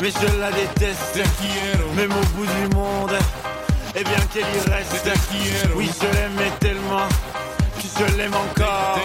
mais 0.00 0.10
je 0.10 0.40
la 0.40 0.50
déteste. 0.50 1.20
Même 1.96 2.12
au 2.12 2.26
bout 2.36 2.46
du 2.46 2.74
monde 2.74 3.16
et 3.94 4.04
bien 4.04 4.20
qu'elle 4.32 4.42
y 4.42 4.70
reste. 4.70 5.08
Oui, 5.76 5.90
je 6.00 6.06
l'aimais 6.16 6.52
tellement, 6.58 7.08
que 7.76 7.86
je 7.98 8.16
l'aime 8.16 8.34
encore. 8.34 8.98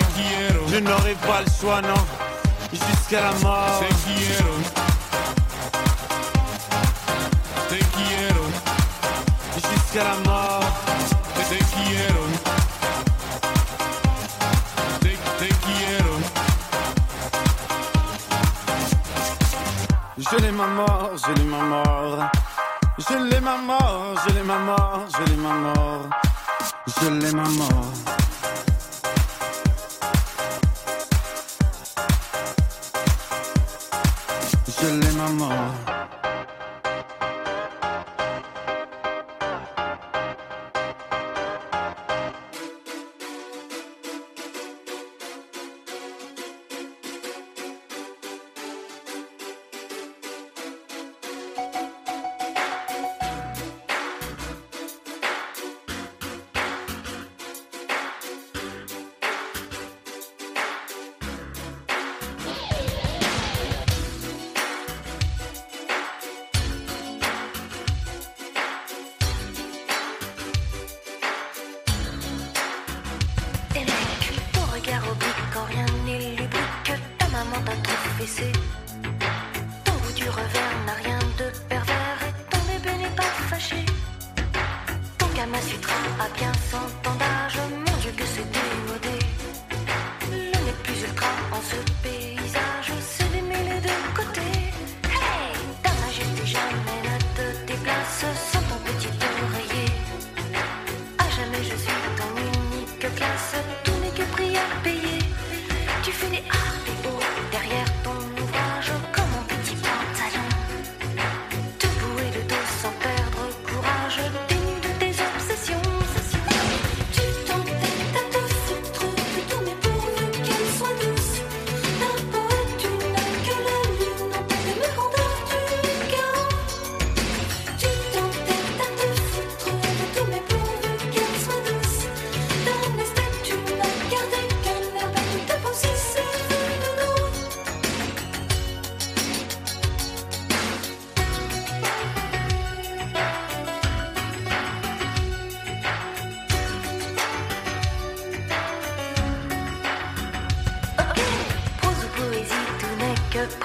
Je 0.67 0.77
n'aurai 0.77 1.15
pas 1.27 1.41
le 1.45 1.51
choix, 1.59 1.81
non, 1.81 2.01
jusqu'à 2.75 3.21
la 3.21 3.31
mort. 3.39 3.83
Jusqu'à 9.55 10.03
la 10.03 10.15
mort. 10.25 10.45
Je 20.17 20.41
l'aime 20.41 20.55
ma 20.55 20.67
mort, 20.67 21.11
je 21.15 21.33
l'aime 21.33 21.49
ma 21.49 21.63
mort. 21.63 22.31
Je 22.97 23.17
l'ai 23.29 23.39
ma 23.41 23.57
mort, 23.57 24.15
je 24.25 24.33
l'ai 24.33 24.43
ma 24.43 24.57
mort, 24.57 25.05
je 25.09 25.23
l'ai 25.23 25.37
ma 25.37 25.53
mort, 25.53 26.09
je 26.97 27.03
l'ai 27.03 27.03
ma 27.03 27.03
mort. 27.03 27.03
Je 27.03 27.09
l'ai 27.09 27.31
ma 27.33 27.43
mort. 27.43 28.34
my 35.25 35.33
mom. 35.33 35.54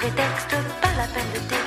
Prétexte, 0.01 0.57
pas 0.81 0.95
la 0.97 1.07
peine 1.09 1.31
de 1.35 1.60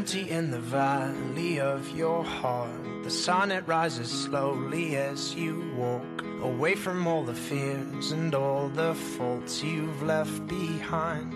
empty 0.00 0.30
in 0.30 0.50
the 0.50 0.58
valley 0.58 1.60
of 1.60 1.94
your 1.94 2.24
heart. 2.24 3.04
The 3.04 3.10
sun 3.10 3.52
it 3.52 3.68
rises 3.68 4.08
slowly 4.08 4.96
as 4.96 5.34
you 5.34 5.70
walk 5.76 6.24
away 6.40 6.74
from 6.74 7.06
all 7.06 7.22
the 7.22 7.34
fears 7.34 8.10
and 8.10 8.34
all 8.34 8.70
the 8.70 8.94
faults 8.94 9.62
you've 9.62 10.02
left 10.02 10.46
behind. 10.46 11.34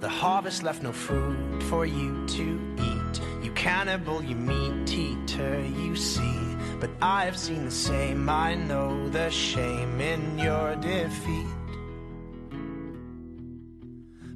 The 0.00 0.08
harvest 0.08 0.62
left 0.62 0.82
no 0.82 0.90
food 0.90 1.62
for 1.64 1.84
you 1.84 2.26
to 2.26 2.48
eat. 2.78 3.20
You 3.44 3.50
cannibal, 3.50 4.24
you 4.24 4.36
meat 4.36 4.90
eater, 4.90 5.60
you 5.60 5.94
see. 5.94 6.56
But 6.80 6.92
I 7.02 7.26
have 7.26 7.36
seen 7.36 7.66
the 7.66 7.70
same. 7.70 8.26
I 8.30 8.54
know 8.54 9.10
the 9.10 9.28
shame 9.28 10.00
in 10.00 10.38
your 10.38 10.76
defeat. 10.76 11.46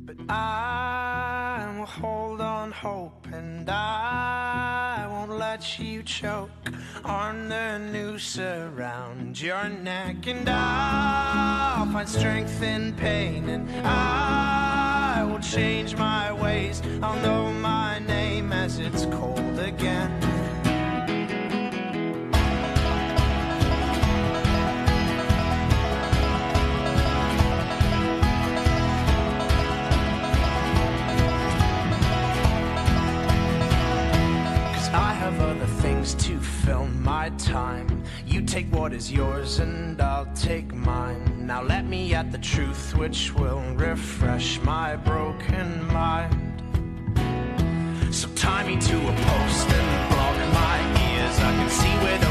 But 0.05 0.17
I 0.29 1.04
will 1.85 1.91
hold 1.91 2.41
on 2.41 2.73
hope 2.73 3.27
and 3.31 3.69
I 3.69 5.07
won't 5.11 5.33
let 5.33 5.79
you 5.79 6.03
choke 6.03 6.51
on 7.05 7.51
the 7.51 7.79
noose 7.79 8.39
around 8.39 9.39
your 9.39 9.69
neck. 9.69 10.27
And 10.27 10.49
I'll 10.49 11.93
find 11.93 12.09
strength 12.09 12.63
in 12.63 12.95
pain 12.95 13.51
and 13.51 13.69
I 13.87 15.25
will 15.31 15.41
change 15.41 15.95
my 15.97 16.33
ways. 16.33 16.81
I'll 17.03 17.21
know 17.21 17.53
my 17.53 17.99
name 17.99 18.51
as 18.53 18.79
it's 18.79 19.05
cold 19.05 19.59
again. 19.59 20.24
I 34.95 35.13
have 35.13 35.41
other 35.41 35.67
things 35.83 36.15
to 36.27 36.39
fill 36.39 36.87
my 36.87 37.31
time. 37.31 38.05
You 38.25 38.43
take 38.43 38.73
what 38.73 38.93
is 38.93 39.11
yours 39.11 39.59
and 39.59 40.01
I'll 40.01 40.33
take 40.35 40.73
mine. 40.73 41.47
Now 41.47 41.63
let 41.63 41.85
me 41.85 42.15
at 42.15 42.31
the 42.31 42.39
truth 42.39 42.95
which 42.97 43.35
will 43.35 43.61
refresh 43.75 44.61
my 44.61 44.95
broken 44.95 45.85
mind. 45.89 46.63
So 48.15 48.29
tie 48.37 48.65
me 48.65 48.81
to 48.81 48.97
a 48.97 49.15
post 49.29 49.69
and 49.69 50.11
block 50.11 50.37
my 50.55 50.79
ears. 51.11 51.39
I 51.41 51.53
can 51.59 51.71
see 51.71 51.95
where 52.05 52.24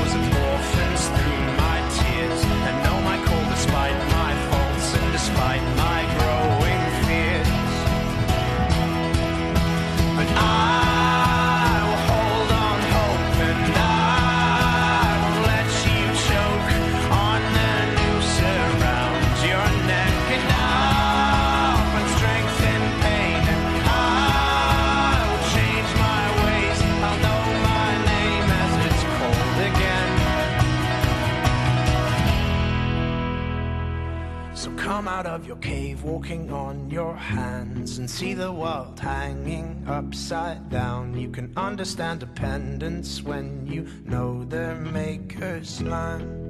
walking 36.04 36.52
on 36.52 36.90
your 36.90 37.16
hands, 37.16 37.98
and 37.98 38.10
see 38.10 38.34
the 38.34 38.52
world 38.52 39.00
hanging 39.00 39.82
upside 39.88 40.70
down. 40.70 41.18
You 41.18 41.30
can 41.30 41.54
understand 41.56 42.20
dependence 42.20 43.24
when 43.24 43.66
you 43.66 43.88
know 44.06 44.44
their 44.44 44.76
maker's 44.76 45.82
land. 45.82 46.42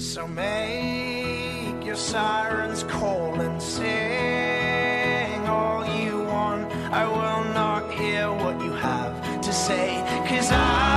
So 0.00 0.28
make 0.28 1.84
your 1.84 1.96
sirens 1.96 2.84
call 2.84 3.40
and 3.40 3.60
sing 3.62 5.46
all 5.46 5.86
you 5.98 6.18
want. 6.24 6.70
I 6.92 7.06
will 7.06 7.44
not 7.54 7.90
hear 7.92 8.30
what 8.30 8.60
you 8.60 8.72
have 8.72 9.40
to 9.40 9.52
say, 9.52 10.02
cause 10.28 10.50
I 10.52 10.93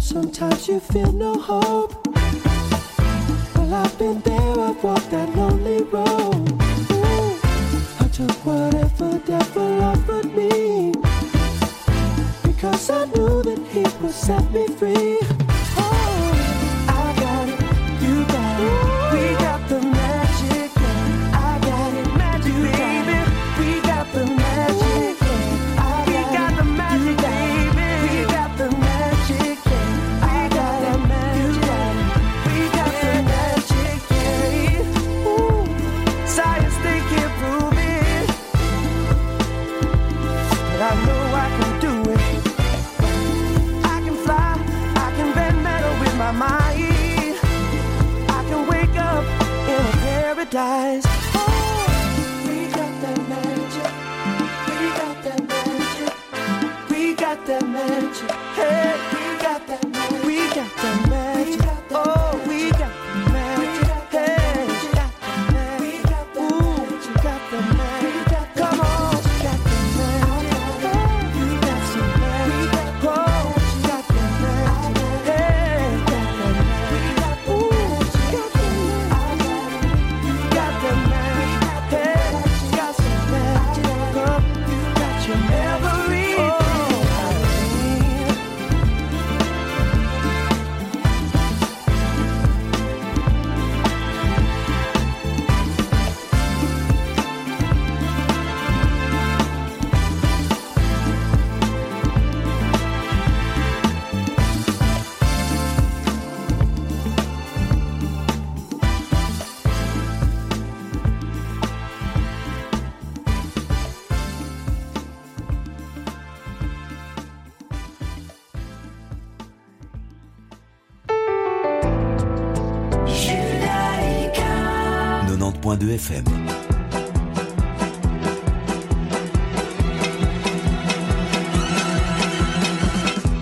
sometimes 0.00 0.68
you 0.68 0.80
feel 0.80 1.12
no 1.12 1.34
hope. 1.34 1.83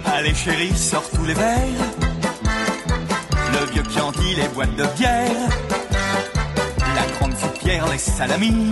Allez 0.06 0.34
chérie, 0.34 0.76
sors 0.76 1.08
tous 1.10 1.24
les 1.24 1.32
verres. 1.32 1.56
Le 3.52 3.72
vieux 3.72 3.82
Chianti, 3.90 4.34
les 4.34 4.48
boîtes 4.48 4.76
de 4.76 4.84
bière. 4.98 5.48
La 6.94 7.06
grande 7.16 7.34
soupière, 7.38 7.86
les 7.90 7.96
salamis. 7.96 8.70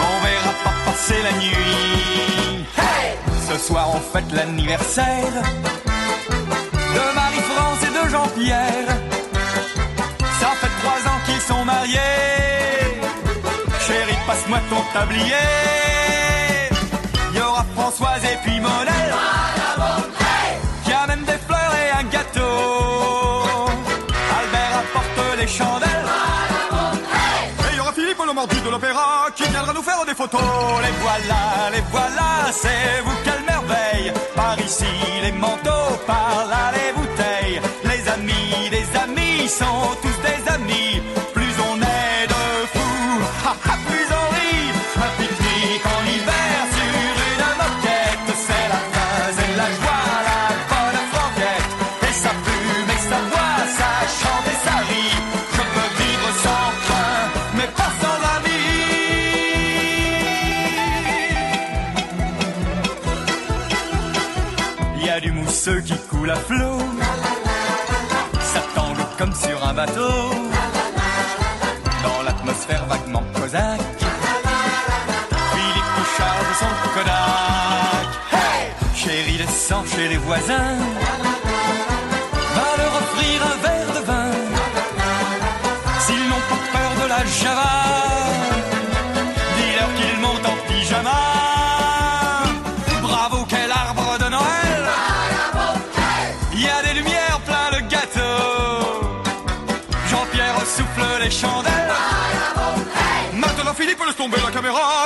On 0.00 0.24
verra 0.24 0.52
pas 0.64 0.74
passer 0.86 1.22
la 1.22 1.32
nuit. 1.38 2.64
Ce 3.50 3.58
soir, 3.58 3.90
on 3.94 4.00
fête 4.00 4.32
l'anniversaire 4.32 5.42
de 6.94 7.14
Marie-France 7.14 7.82
et 7.82 8.04
de 8.04 8.10
Jean-Pierre. 8.10 9.07
Mariés. 11.70 12.80
Chérie, 13.86 14.20
passe-moi 14.26 14.60
ton 14.70 14.82
tablier. 14.96 15.48
Il 17.30 17.36
y 17.38 17.40
aura 17.48 17.64
Françoise 17.76 18.22
et 18.32 18.38
puis 18.44 18.58
Monel. 18.66 19.10
Qui 20.84 20.92
amène 21.02 21.24
des 21.30 21.40
fleurs 21.46 21.74
et 21.84 21.90
un 22.00 22.06
gâteau. 22.14 22.54
Albert 24.38 24.74
apporte 24.82 25.20
les 25.40 25.50
chandelles. 25.58 26.10
Et 27.64 27.70
il 27.72 27.76
y 27.78 27.80
aura 27.80 27.92
Philippe 27.98 28.22
le 28.30 28.34
mordu 28.40 28.58
de 28.66 28.70
l'opéra 28.74 29.08
qui 29.36 29.44
viendra 29.52 29.72
nous 29.78 29.86
faire 29.90 30.04
des 30.10 30.16
photos. 30.22 30.50
Les 30.84 30.94
voilà, 31.04 31.42
les 31.74 31.84
voilà, 31.94 32.30
c'est 32.62 32.92
vous 33.04 33.18
quelle 33.24 33.44
merveille. 33.52 34.08
Par 34.40 34.56
ici, 34.68 34.94
les 35.24 35.32
manteaux, 35.44 35.90
par 36.06 36.34
là, 36.52 36.64
les 36.76 36.90
bouteilles. 36.98 37.60
Les 37.90 38.02
amis, 38.16 38.52
les 38.76 38.86
amis 39.04 39.48
sont 39.60 39.86
tous 40.02 40.17
un 69.68 69.74
bateau. 69.74 70.30
Dans 72.02 72.22
l'atmosphère 72.24 72.84
vaguement 72.86 73.22
cosaque. 73.34 73.80
Philippe 75.52 76.06
charge 76.16 76.52
son 76.60 76.72
Kodak. 76.94 78.08
Hey 78.32 78.72
Chérie, 78.94 79.38
descends 79.38 79.84
chez 79.84 80.08
les 80.08 80.16
voisins. 80.16 80.78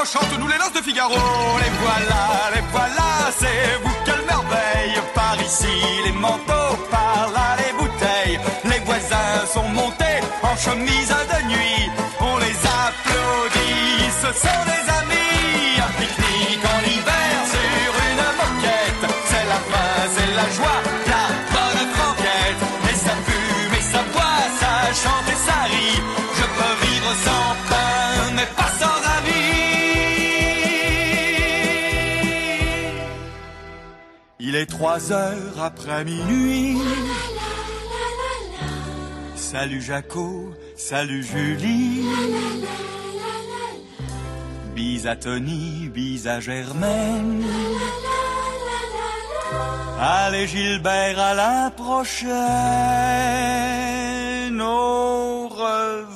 Chante-nous 0.04 0.48
les 0.48 0.58
noces 0.58 0.72
de 0.72 0.82
Figaro. 0.82 1.14
Les 1.14 1.70
voilà, 1.82 2.50
les 2.54 2.62
voilà, 2.72 3.30
c'est 3.38 3.78
vous 3.82 3.94
quelle 4.04 4.24
merveille. 4.26 5.00
Par 5.14 5.36
ici 5.40 5.66
les 6.04 6.12
manteaux, 6.12 6.76
par 6.90 7.30
là 7.32 7.56
les 7.58 7.72
bouteilles. 7.78 8.40
Les 8.64 8.80
voisins 8.80 9.46
sont 9.52 9.68
montés 9.68 10.20
en 10.42 10.56
chemise 10.56 11.14
de 11.32 11.48
nuit. 11.48 11.90
On 12.20 12.36
les 12.38 12.56
applaudit, 12.82 14.10
ce 14.22 14.30
sont 14.44 14.62
des 14.72 14.84
amis. 15.00 15.80
Un 15.86 15.92
pique-nique 15.98 16.64
en 16.74 16.80
hiver 16.92 17.32
sur 17.54 17.90
une 18.08 18.24
moquette. 18.40 19.04
C'est 19.30 19.46
la 19.52 19.60
fin, 19.70 19.92
c'est 20.14 20.34
la 20.34 20.46
joie, 20.56 20.78
est 34.62 34.66
trois 34.66 35.12
heures 35.12 35.58
après 35.60 36.04
minuit. 36.04 36.78
Salut 39.34 39.82
Jaco, 39.82 40.54
salut 40.76 41.24
Julie. 41.24 42.04
Bis 44.74 45.06
à 45.06 45.16
Tony, 45.16 45.90
bis 45.92 46.26
à 46.26 46.40
Germaine. 46.40 47.44
Allez 50.00 50.46
Gilbert, 50.46 51.18
à 51.18 51.34
la 51.34 51.72
prochaine. 51.76 52.30
Au 54.60 55.48
revoir. 55.48 56.11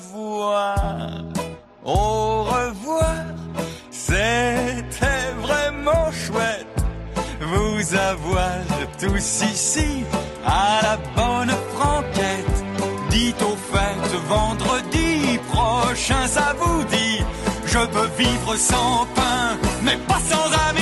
Avoir 7.94 8.64
tous 8.98 9.42
ici 9.42 10.04
à 10.44 10.80
la 10.82 10.96
bonne 11.14 11.54
franquette. 11.74 12.64
Dites 13.10 13.42
au 13.42 13.56
fait 13.56 14.16
vendredi 14.28 15.38
prochain, 15.50 16.26
ça 16.26 16.54
vous 16.58 16.84
dit. 16.84 17.22
Je 17.66 17.78
peux 17.78 18.08
vivre 18.18 18.56
sans 18.56 19.06
pain, 19.14 19.56
mais 19.82 19.96
pas 20.08 20.20
sans 20.28 20.46
amis. 20.68 20.75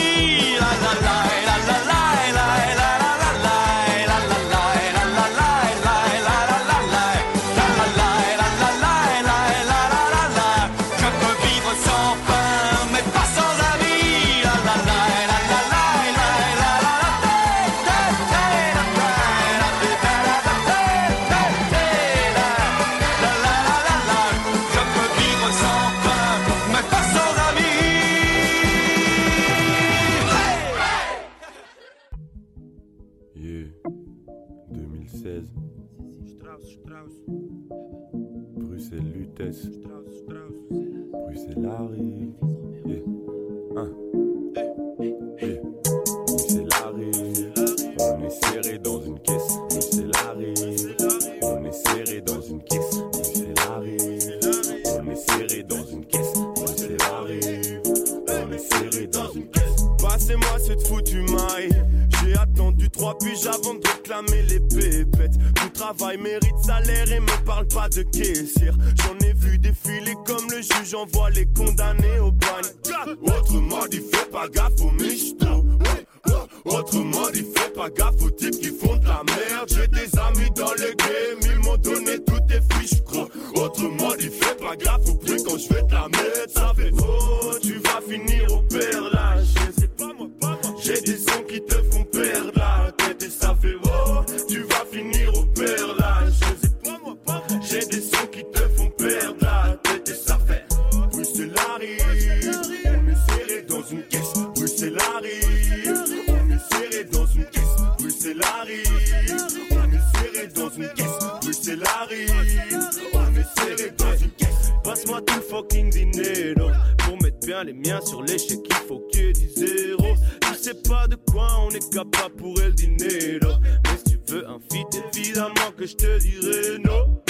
Caisse. 115.05 115.13
Passe-moi 115.13 115.21
tout 115.23 115.43
fucking 115.51 115.91
dinero. 115.91 116.71
Pour 116.99 117.23
mettre 117.23 117.39
bien 117.47 117.65
les 117.65 117.73
miens 117.73 118.01
sur 118.05 118.23
l'échec, 118.23 118.59
il 118.65 118.87
faut 118.89 119.01
qu'il 119.11 119.27
y 119.27 119.29
ait 119.29 119.49
zéro. 119.57 120.15
Tu 120.41 120.55
sais 120.55 120.75
pas 120.89 121.07
de 121.07 121.17
quoi 121.31 121.49
on 121.61 121.71
est 121.71 121.93
capable 121.93 122.35
pour 122.37 122.61
el 122.61 122.75
dinero. 122.75 123.53
Mais 123.85 123.99
si 123.99 124.19
tu 124.27 124.33
veux 124.33 124.49
un 124.49 124.59
feat, 124.71 124.87
évidemment 125.15 125.71
que 125.77 125.87
je 125.87 125.95
te 125.95 126.19
dirai 126.21 126.79
non 126.85 127.23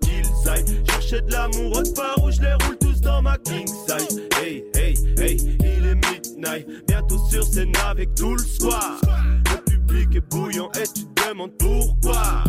qu'ils 0.00 0.48
aillent 0.48 0.64
chercher 0.86 1.20
de 1.22 1.32
l'amour 1.32 1.76
autre 1.76 1.94
part 1.94 2.22
où 2.24 2.30
je 2.30 2.40
les 2.40 2.52
roule 2.52 2.78
tous 2.78 3.00
dans 3.00 3.22
ma 3.22 3.36
king 3.38 3.66
size. 3.66 4.22
Hey, 4.40 4.64
hey, 4.74 4.94
hey, 5.18 5.36
il 5.60 5.86
est 5.86 5.94
midnight, 5.94 6.66
bientôt 6.86 7.18
sur 7.30 7.44
scène 7.44 7.72
avec 7.84 8.14
tout 8.14 8.34
le 8.34 8.44
soir. 8.44 9.00
Le 9.50 9.62
public 9.64 10.16
est 10.16 10.30
bouillant 10.30 10.70
et 10.80 10.86
tu 10.94 11.04
demandes 11.28 11.56
pourquoi. 11.58 12.44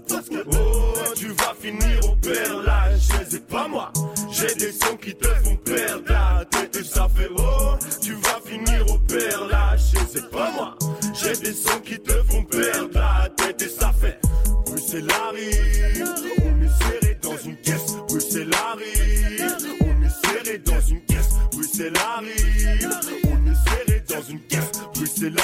Parce 0.00 0.28
que 0.28 0.44
oh, 0.50 1.14
tu 1.14 1.28
vas 1.28 1.54
finir 1.60 2.00
au 2.10 2.16
perlage, 2.16 3.00
c'est 3.28 3.46
pas 3.46 3.68
moi. 3.68 3.92
J'ai 4.32 4.52
des 4.56 4.72
sons 4.72 4.96
qui 5.00 5.14
te 5.14 5.28
font 5.28 5.54
perdre 5.56 6.02
la 6.08 6.44
tête 6.46 6.76
et 6.76 6.82
ça 6.82 7.08
fait 7.14 7.28
oh, 7.38 7.76
tu 8.02 8.14
vas 8.14 8.40
finir 8.44 8.84
au 8.90 8.98
perlage, 8.98 9.80
c'est 10.12 10.28
pas 10.32 10.50
moi. 10.50 10.76
J'ai 11.14 11.36
des 11.36 11.52
sons 11.52 11.78
qui 11.84 11.96
te 12.00 12.12
font 12.24 12.42
perdre 12.42 12.90
la 12.92 13.28
tête 13.36 13.62
et 13.62 13.68
ça 13.68 13.92
fait 13.92 14.18
Bruxelles 14.66 15.06
on 15.22 16.62
est 16.62 16.82
serré 16.82 17.18
dans 17.22 17.36
une 17.36 17.56
caisse. 17.58 17.94
Bruxelles 18.08 18.50
on 19.80 20.02
est 20.02 20.26
serré 20.26 20.58
dans 20.58 20.80
une 20.80 21.00
caisse. 21.02 21.34
Bruxelles 21.52 21.92
on 23.26 23.48
est 23.48 23.70
serré 23.70 24.02
dans 24.08 24.22
une 24.22 24.40
caisse. 24.40 24.72
Bruxelles 24.92 25.36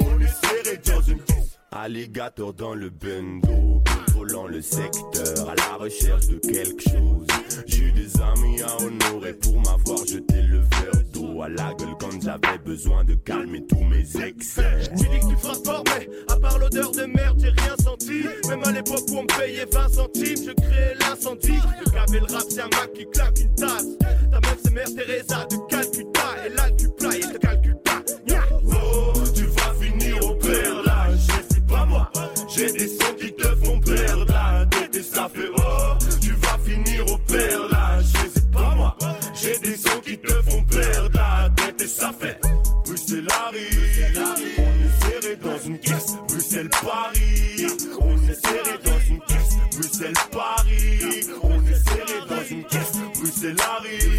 on 0.00 0.18
est 0.18 0.46
serré 0.46 0.80
dans 0.86 1.02
une 1.02 1.18
caisse. 1.18 1.27
Alligator 1.80 2.52
dans 2.54 2.74
le 2.74 2.90
bendo, 2.90 3.82
contrôlant 3.86 4.48
le 4.48 4.60
secteur, 4.60 5.48
à 5.48 5.54
la 5.54 5.76
recherche 5.76 6.26
de 6.26 6.38
quelque 6.38 6.82
chose. 6.82 7.26
J'ai 7.66 7.92
des 7.92 8.20
amis 8.20 8.60
à 8.62 8.82
honorer 8.82 9.32
pour 9.34 9.60
m'avoir 9.60 10.04
jeté 10.04 10.42
le 10.42 10.58
verre 10.58 11.02
d'eau 11.12 11.40
à 11.40 11.48
la 11.48 11.72
gueule 11.74 11.94
quand 12.00 12.20
j'avais 12.20 12.58
besoin 12.64 13.04
de 13.04 13.14
calmer 13.14 13.64
tous 13.68 13.84
mes 13.84 14.04
excès. 14.26 14.90
Tu 14.98 15.08
dis 15.08 15.20
que 15.20 15.28
tu 15.28 15.36
frappes 15.36 15.64
fort, 15.64 15.84
mais 15.86 16.08
à 16.28 16.36
part 16.40 16.58
l'odeur 16.58 16.90
de 16.90 17.04
merde, 17.04 17.38
j'ai 17.40 17.50
rien 17.50 17.76
senti. 17.80 18.24
Même 18.48 18.64
à 18.64 18.72
l'époque 18.72 19.04
où 19.12 19.18
on 19.18 19.22
me 19.22 19.38
payait 19.38 19.66
20 19.70 19.88
centimes, 19.88 20.46
je 20.46 20.52
créais 20.60 20.94
l'incendie. 20.98 21.60
Le 22.10 22.18
le 22.18 22.32
rap, 22.32 22.44
c'est 22.48 22.60
un 22.60 22.64
Mac 22.64 22.92
qui 22.92 23.06
claque 23.06 23.38
une 23.38 23.54
tasse. 23.54 23.86
Ta 24.32 24.40
meuf, 24.40 24.58
c'est 24.64 24.72
Mère 24.72 24.92
Teresa 24.96 25.46
de 25.48 25.56
Calcutta. 25.70 26.18
J'ai 32.58 32.72
des 32.72 32.88
sons 32.88 33.14
qui 33.20 33.32
te 33.32 33.46
font 33.64 33.78
perdre 33.78 34.26
la 34.32 34.66
tête 34.66 34.96
et 34.96 35.02
ça 35.04 35.30
fait 35.32 35.48
oh, 35.56 35.94
tu 36.20 36.32
vas 36.32 36.58
finir 36.66 37.06
au 37.06 37.16
perlage, 37.18 38.06
c'est 38.34 38.50
pas 38.50 38.74
moi. 38.74 38.96
J'ai 39.32 39.56
des 39.60 39.76
sons 39.76 40.00
qui 40.04 40.18
te 40.18 40.32
font 40.42 40.64
perdre 40.64 41.10
la 41.14 41.50
tête 41.50 41.80
et 41.80 41.86
ça 41.86 42.12
fait 42.18 42.40
Bruxelles 42.84 43.28
arrive, 43.46 44.18
on 44.58 44.62
est 44.64 45.20
serré 45.20 45.36
dans 45.36 45.58
une 45.66 45.78
caisse. 45.78 46.16
Bruxelles 46.26 46.70
Paris, 46.70 47.66
on 48.00 48.16
est 48.28 48.44
serré 48.44 48.78
dans 48.84 49.00
une 49.08 49.20
caisse. 49.20 49.56
Bruxelles 49.76 50.14
Paris, 50.32 51.26
on 51.40 51.64
est 51.64 51.88
serré 51.88 52.20
dans 52.28 52.44
une 52.50 52.64
caisse. 52.64 52.92
Bruxelles 53.20 53.56
arrive, 53.78 54.17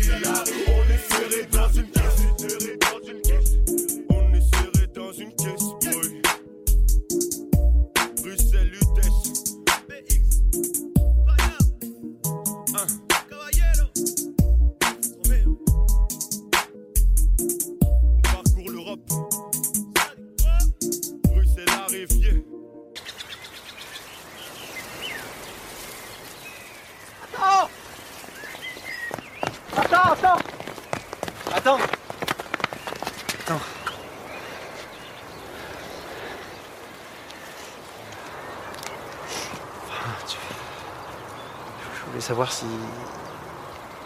savoir 42.29 42.51
si, 42.51 42.65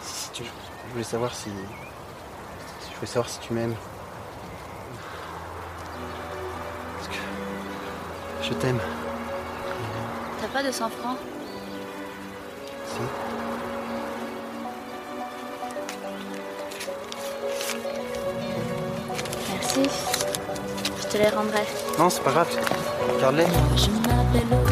si, 0.01 0.13
si 0.13 0.29
tu, 0.31 0.43
je 0.45 0.91
voulais 0.93 1.03
savoir 1.03 1.35
si, 1.35 1.49
je 1.49 2.95
voulais 2.95 3.05
savoir 3.05 3.27
si 3.27 3.37
tu 3.39 3.51
m'aimes. 3.51 3.75
Parce 6.95 7.09
que 7.09 7.15
je 8.43 8.53
t'aime. 8.53 8.79
T'as 10.39 10.47
pas 10.47 10.63
de 10.63 10.71
100 10.71 10.89
francs? 10.89 11.17
Si. 12.87 13.01
Merci. 19.51 19.89
Je 21.01 21.07
te 21.07 21.17
les 21.17 21.27
rendrai. 21.27 21.65
Non, 21.99 22.09
c'est 22.09 22.23
pas 22.23 22.31
grave. 22.31 22.47
Garde-les. 23.19 24.62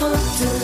For 0.00 0.08
two. 0.38 0.59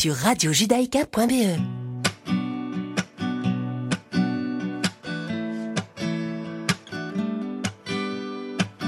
sur 0.00 0.14
radiojudaïka.be. 0.14 1.60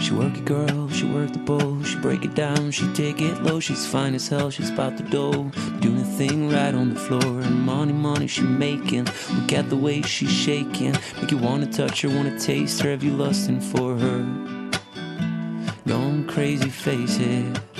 She 0.00 0.14
work 0.14 0.38
it, 0.38 0.46
girl, 0.46 0.88
she 0.88 1.04
work 1.04 1.30
the 1.34 1.38
bowl, 1.44 1.82
she 1.82 1.98
break 1.98 2.24
it 2.24 2.34
down, 2.34 2.70
she 2.70 2.86
take 2.94 3.20
it 3.20 3.42
low, 3.42 3.60
she's 3.60 3.84
fine 3.84 4.14
as 4.14 4.26
hell, 4.26 4.48
she's 4.48 4.70
about 4.70 4.96
to 4.96 5.02
do. 5.02 5.50
Doing 5.80 6.00
a 6.00 6.16
thing 6.16 6.48
right 6.48 6.74
on 6.74 6.94
the 6.94 7.00
floor, 7.00 7.42
and 7.42 7.60
money, 7.60 7.92
money 7.92 8.26
she 8.26 8.40
making. 8.40 9.04
Look 9.34 9.52
at 9.52 9.68
the 9.68 9.76
way 9.76 10.00
she's 10.00 10.32
shaking, 10.32 10.96
make 11.20 11.30
you 11.30 11.36
wanna 11.36 11.66
touch 11.66 12.00
her, 12.00 12.08
wanna 12.08 12.38
taste 12.40 12.80
her, 12.80 12.90
have 12.90 13.04
you 13.04 13.12
lusting 13.12 13.60
for 13.60 13.98
her? 13.98 14.20
Going 15.86 16.26
crazy, 16.26 16.70
face 16.70 17.18
it. 17.18 17.71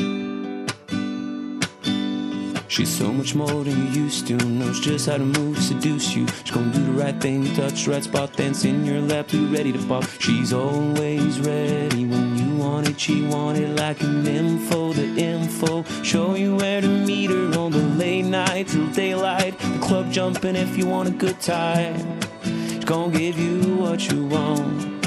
She's 2.73 2.89
so 2.89 3.12
much 3.12 3.35
more 3.35 3.64
than 3.64 3.77
you 3.77 4.05
used 4.05 4.27
to. 4.29 4.35
Knows 4.35 4.81
just 4.81 5.07
how 5.07 5.18
to 5.18 5.27
move, 5.27 5.59
seduce 5.59 6.16
you. 6.16 6.27
She's 6.27 6.53
gonna 6.53 6.73
do 6.73 6.83
the 6.83 6.93
right 6.93 7.20
thing, 7.20 7.45
touch 7.55 7.87
right 7.87 8.03
spot, 8.03 8.33
dance 8.33 8.64
in 8.64 8.87
your 8.87 8.99
lap, 9.03 9.29
too 9.29 9.47
ready 9.53 9.73
to 9.73 9.79
pop. 9.87 10.05
She's 10.18 10.55
always 10.55 11.39
ready 11.41 12.07
when 12.07 12.39
you 12.39 12.57
want 12.57 12.89
it. 12.89 12.99
She 12.99 13.27
want 13.27 13.59
it 13.59 13.77
like 13.77 14.01
an 14.01 14.27
info, 14.27 14.95
the 14.95 15.05
info. 15.05 15.85
Show 16.03 16.35
you 16.35 16.57
where 16.57 16.81
to 16.81 16.89
meet 16.89 17.29
her 17.29 17.59
on 17.59 17.73
the 17.73 17.87
late 17.99 18.23
night 18.23 18.68
till 18.68 18.87
daylight. 18.87 19.59
The 19.59 19.79
club 19.83 20.11
jumping 20.11 20.57
if 20.57 20.75
you 20.79 20.87
want 20.87 21.11
a 21.11 21.12
good 21.12 21.39
time. 21.41 22.20
She's 22.43 22.87
gonna 22.87 23.12
give 23.12 23.39
you 23.39 23.77
what 23.77 24.11
you 24.11 24.25
want. 24.25 25.03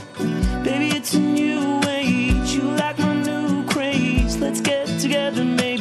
Baby, 0.63 0.97
it's 0.97 1.15
a 1.15 1.19
new 1.19 1.81
age. 1.87 2.51
You 2.51 2.61
like 2.61 2.99
my 2.99 3.15
new 3.23 3.65
craze. 3.65 4.37
Let's 4.37 4.61
get 4.61 4.85
together, 4.99 5.43
maybe. 5.43 5.74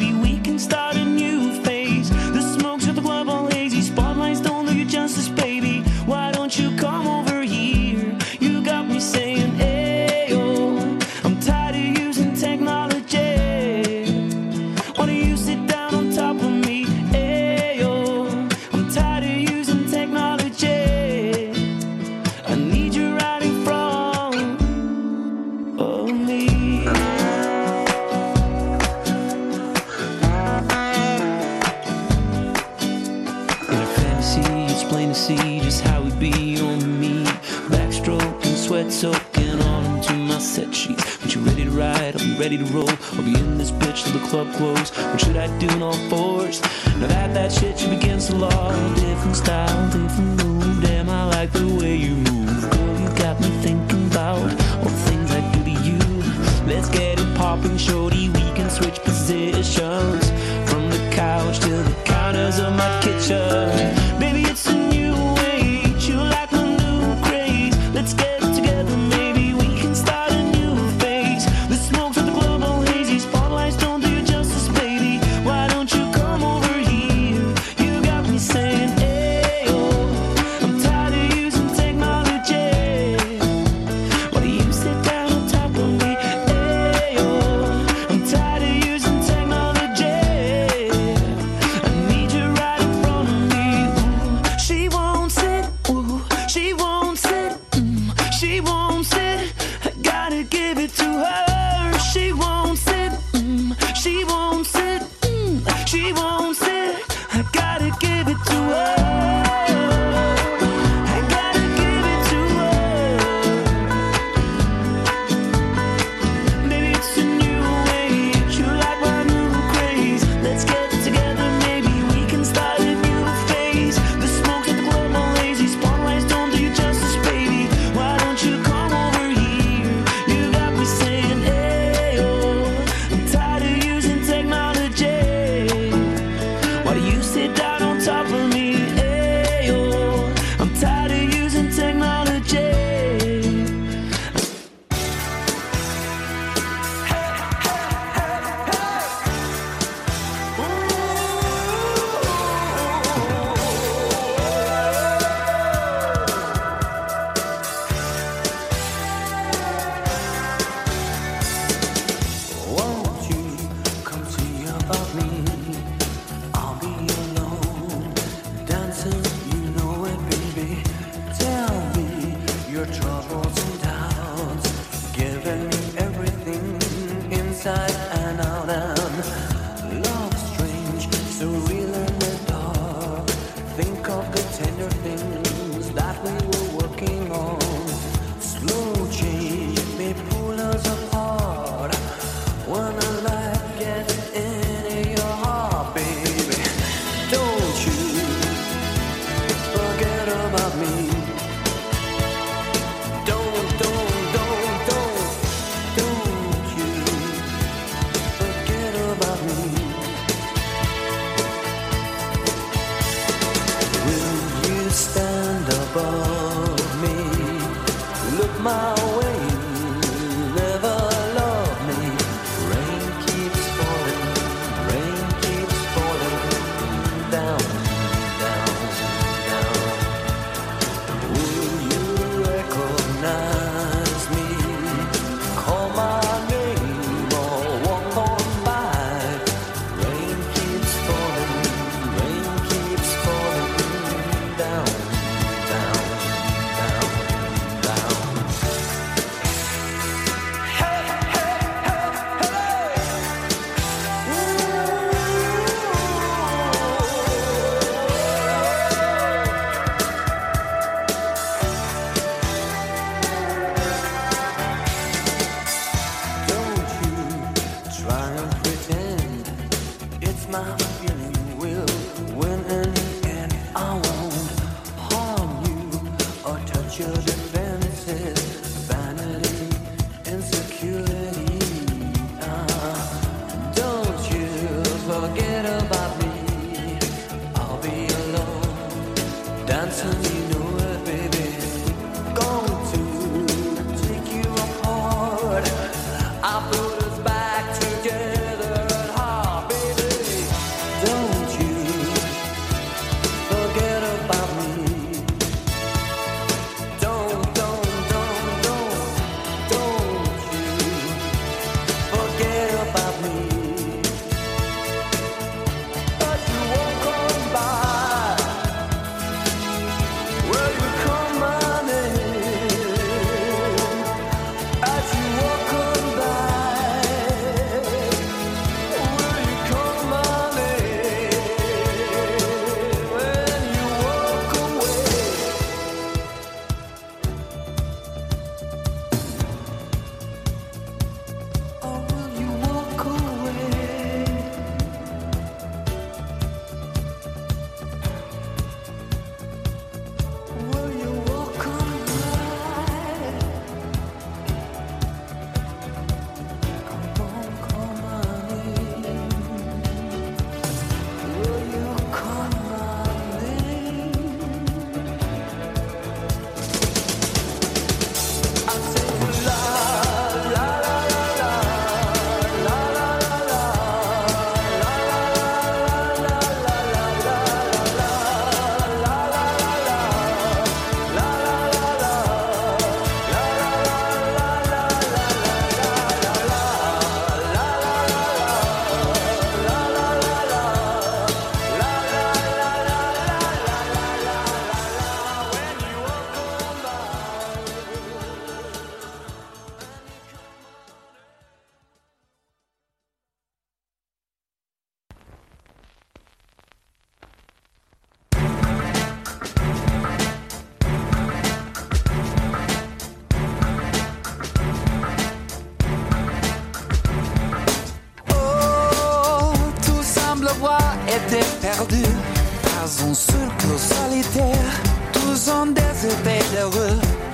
ready 42.38 42.58
to 42.58 42.64
roll. 42.64 42.88
I'll 42.88 43.22
be 43.22 43.34
in 43.38 43.58
this 43.58 43.70
bitch 43.70 44.04
till 44.04 44.18
the 44.18 44.26
club 44.26 44.52
close. 44.54 44.90
What 44.90 45.20
should 45.20 45.36
I 45.36 45.46
do 45.58 45.68
in 45.68 45.82
all 45.82 45.98
fours? 46.08 46.60
Now 46.98 47.06
that 47.08 47.34
that 47.34 47.52
shit 47.52 47.80
you 47.82 47.88
begin 47.90 48.18
to 48.18 48.36
law. 48.36 48.94
Different 48.94 49.36
style, 49.36 49.90
different 49.90 50.42
mood. 50.42 50.82
Damn, 50.82 51.08
I 51.10 51.24
like 51.24 51.52
the 51.52 51.66
way 51.66 51.96
you 51.96 52.14
move. 52.14 52.70
Girl, 52.70 53.00
you 53.00 53.08
got 53.16 53.40
me 53.40 53.48
thinking 53.62 54.06
about 54.06 54.42
all 54.78 54.90
the 54.90 55.02
things 55.08 55.30
I 55.30 55.40
do 55.52 55.64
to 55.64 55.70
you. 55.88 55.98
Let's 56.66 56.88
get 56.88 57.20
it 57.20 57.36
poppin', 57.36 57.78
shorty. 57.78 58.28
We 58.28 58.44
can 58.54 58.70
switch 58.70 58.98
positions 59.00 60.30
from 60.68 60.90
the 60.90 61.10
couch 61.12 61.58
to 61.60 61.68
the 61.68 61.96
counters 62.04 62.58
of 62.58 62.74
my 62.74 63.00
kitchen. 63.02 64.03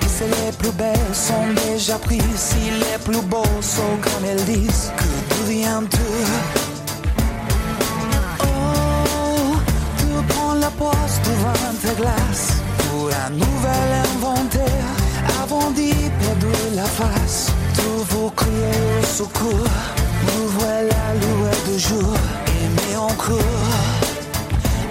c'est 0.07 0.27
les 0.27 0.51
plus 0.57 0.71
belles 0.71 1.13
sont 1.13 1.47
déjà 1.65 1.97
prises. 1.97 2.21
Si 2.35 2.71
les 2.71 2.97
plus 3.03 3.21
beaux 3.21 3.61
sont 3.61 3.97
comme 4.01 4.25
elles 4.25 4.43
disent 4.45 4.91
Que 4.97 5.35
deviens-tu 5.35 6.09
Oh, 8.39 9.55
tu 9.97 10.33
prends 10.33 10.53
la 10.53 10.69
poste 10.69 11.21
du 11.23 11.33
ventre 11.43 11.95
glace. 11.97 12.47
Pour 12.89 13.09
un 13.25 13.29
nouvel 13.31 13.89
inventaire 14.15 14.87
Avant 15.41 15.71
d'y 15.71 15.93
perdre 15.93 16.57
la 16.75 16.85
face. 16.85 17.47
Tu 17.75 17.81
vous 18.09 18.29
crier 18.31 19.01
au 19.01 19.05
secours. 19.05 19.67
Nous 20.27 20.47
voilà 20.59 21.03
louer 21.21 21.73
de 21.73 21.77
jour. 21.77 22.13
Aimer 22.47 22.97
encore 22.97 23.37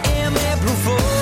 Aimer 0.05 0.55
plus 0.61 0.77
fort. 0.85 1.20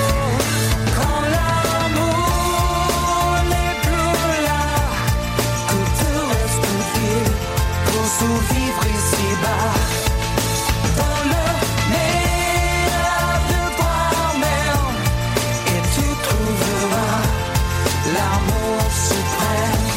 Tout 8.19 8.41
vivre 8.53 8.83
ici 8.85 9.27
bas, 9.41 9.73
dans 10.97 11.21
le 11.31 11.43
mire 11.91 13.35
de 13.51 13.61
toi-même. 13.77 14.91
Et 15.67 15.81
tu 15.95 16.05
trouveras 16.27 17.21
l'amour 18.15 18.81
suprême, 19.07 19.87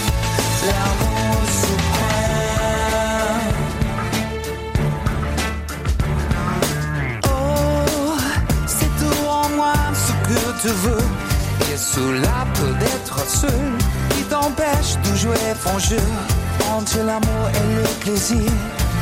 l'amour 0.69 1.41
suprême. 1.63 2.43
Oh, 7.25 8.17
c'est 8.67 8.93
tout 9.01 9.23
en 9.27 9.49
moi 9.57 9.75
ce 9.95 10.13
que 10.29 10.41
tu 10.63 10.69
veux. 10.69 11.07
Et 11.73 11.77
cela 11.77 12.39
peut 12.55 12.79
être 12.95 13.19
ce 13.29 13.51
qui 14.15 14.23
t'empêche 14.25 14.93
de 15.05 15.13
jouer 15.17 15.55
ton 15.65 15.77
jeu 15.81 16.07
entre 16.73 16.99
l'amour 16.99 17.45
et 17.55 17.75
le 17.77 17.89
plaisir 18.01 18.51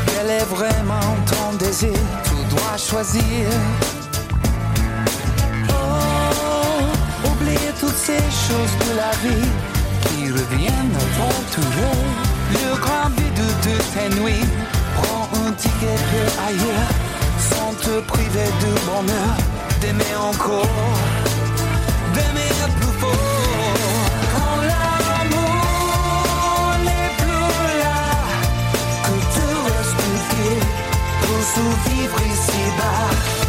Quel 0.06 0.30
est 0.30 0.44
vraiment 0.44 1.10
ton 1.26 1.56
désir. 1.56 1.92
Tu 2.24 2.36
dois 2.54 2.76
choisir. 2.76 3.46
Oh, 5.68 7.28
oublie 7.28 7.68
toutes 7.80 7.96
ces 7.96 8.24
choses 8.46 8.74
de 8.86 8.92
la 8.96 9.12
vie 9.24 9.48
Qui 10.06 10.30
reviennent 10.30 10.98
toujours. 11.52 12.04
Le 12.52 12.76
grand 12.80 13.08
vide 13.16 13.46
de 13.66 13.76
tes 13.92 14.20
nuits 14.20 14.48
Prends 14.96 15.28
un 15.46 15.52
ticket 15.52 16.00
ailleurs 16.48 16.90
Sans 17.50 17.72
te 17.84 18.00
priver 18.00 18.50
de 18.62 18.72
bonheur 18.86 19.34
D'aimer 19.80 20.16
encore 20.20 20.66
D'aimer 22.14 22.49
vivre 31.88 32.26
ici-bas. 32.26 33.39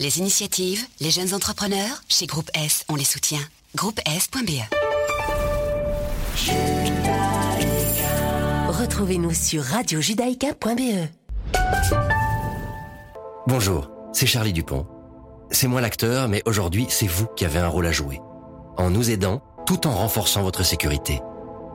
Les 0.00 0.20
initiatives, 0.20 0.86
les 1.00 1.10
jeunes 1.10 1.34
entrepreneurs, 1.34 2.04
chez 2.08 2.26
Groupe 2.26 2.52
S, 2.54 2.84
on 2.88 2.94
les 2.94 3.02
soutient. 3.02 3.40
Groupe 3.74 3.98
S.be 4.06 4.62
Retrouvez-nous 8.68 9.34
sur 9.34 9.64
radiojudaïka.be 9.64 11.08
Bonjour, 13.48 13.90
c'est 14.12 14.26
Charlie 14.26 14.52
Dupont. 14.52 14.86
C'est 15.50 15.66
moi 15.66 15.80
l'acteur, 15.80 16.28
mais 16.28 16.42
aujourd'hui, 16.46 16.86
c'est 16.88 17.08
vous 17.08 17.26
qui 17.34 17.44
avez 17.44 17.58
un 17.58 17.66
rôle 17.66 17.86
à 17.86 17.92
jouer. 17.92 18.20
En 18.76 18.90
nous 18.90 19.10
aidant, 19.10 19.42
tout 19.66 19.88
en 19.88 19.96
renforçant 19.96 20.42
votre 20.42 20.64
sécurité. 20.64 21.20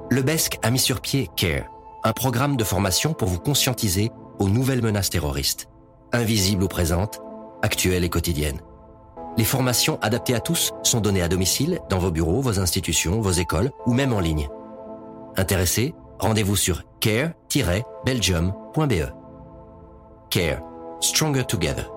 Le 0.10 0.22
BESC 0.22 0.60
a 0.62 0.72
mis 0.72 0.80
sur 0.80 1.02
pied 1.02 1.30
CARE, 1.36 1.66
un 2.06 2.14
programme 2.14 2.56
de 2.56 2.64
formation 2.64 3.14
pour 3.14 3.28
vous 3.28 3.40
conscientiser 3.40 4.12
aux 4.40 4.48
nouvelles 4.48 4.82
menaces 4.82 5.10
terroristes. 5.10 5.68
Invisibles 6.14 6.64
ou 6.64 6.70
présentes, 6.70 7.20
Actuelle 7.64 8.04
et 8.04 8.10
quotidienne. 8.10 8.60
Les 9.36 9.44
formations 9.44 9.98
adaptées 10.04 10.36
à 10.36 10.40
tous 10.40 10.74
sont 10.84 11.02
données 11.02 11.24
à 11.24 11.28
domicile, 11.28 11.80
dans 11.90 11.98
vos 11.98 12.12
bureaux, 12.12 12.42
vos 12.42 12.60
institutions, 12.60 13.20
vos 13.20 13.32
écoles 13.32 13.72
ou 13.88 13.94
même 13.94 14.14
en 14.14 14.20
ligne. 14.20 14.48
Intéressés 15.38 15.96
Rendez-vous 16.24 16.56
sur 16.56 16.84
care-belgium.be. 17.02 18.94
Care. 20.30 20.62
Stronger 21.02 21.44
Together. 21.44 21.92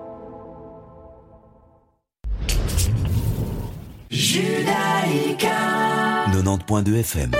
Judaïka 4.09 5.47
90.2 6.33 6.99
FM 6.99 7.31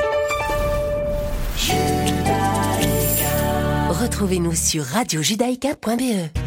Retrouvez-nous 3.89 4.55
sur 4.55 4.84
radiojudaïka.be 4.86 6.47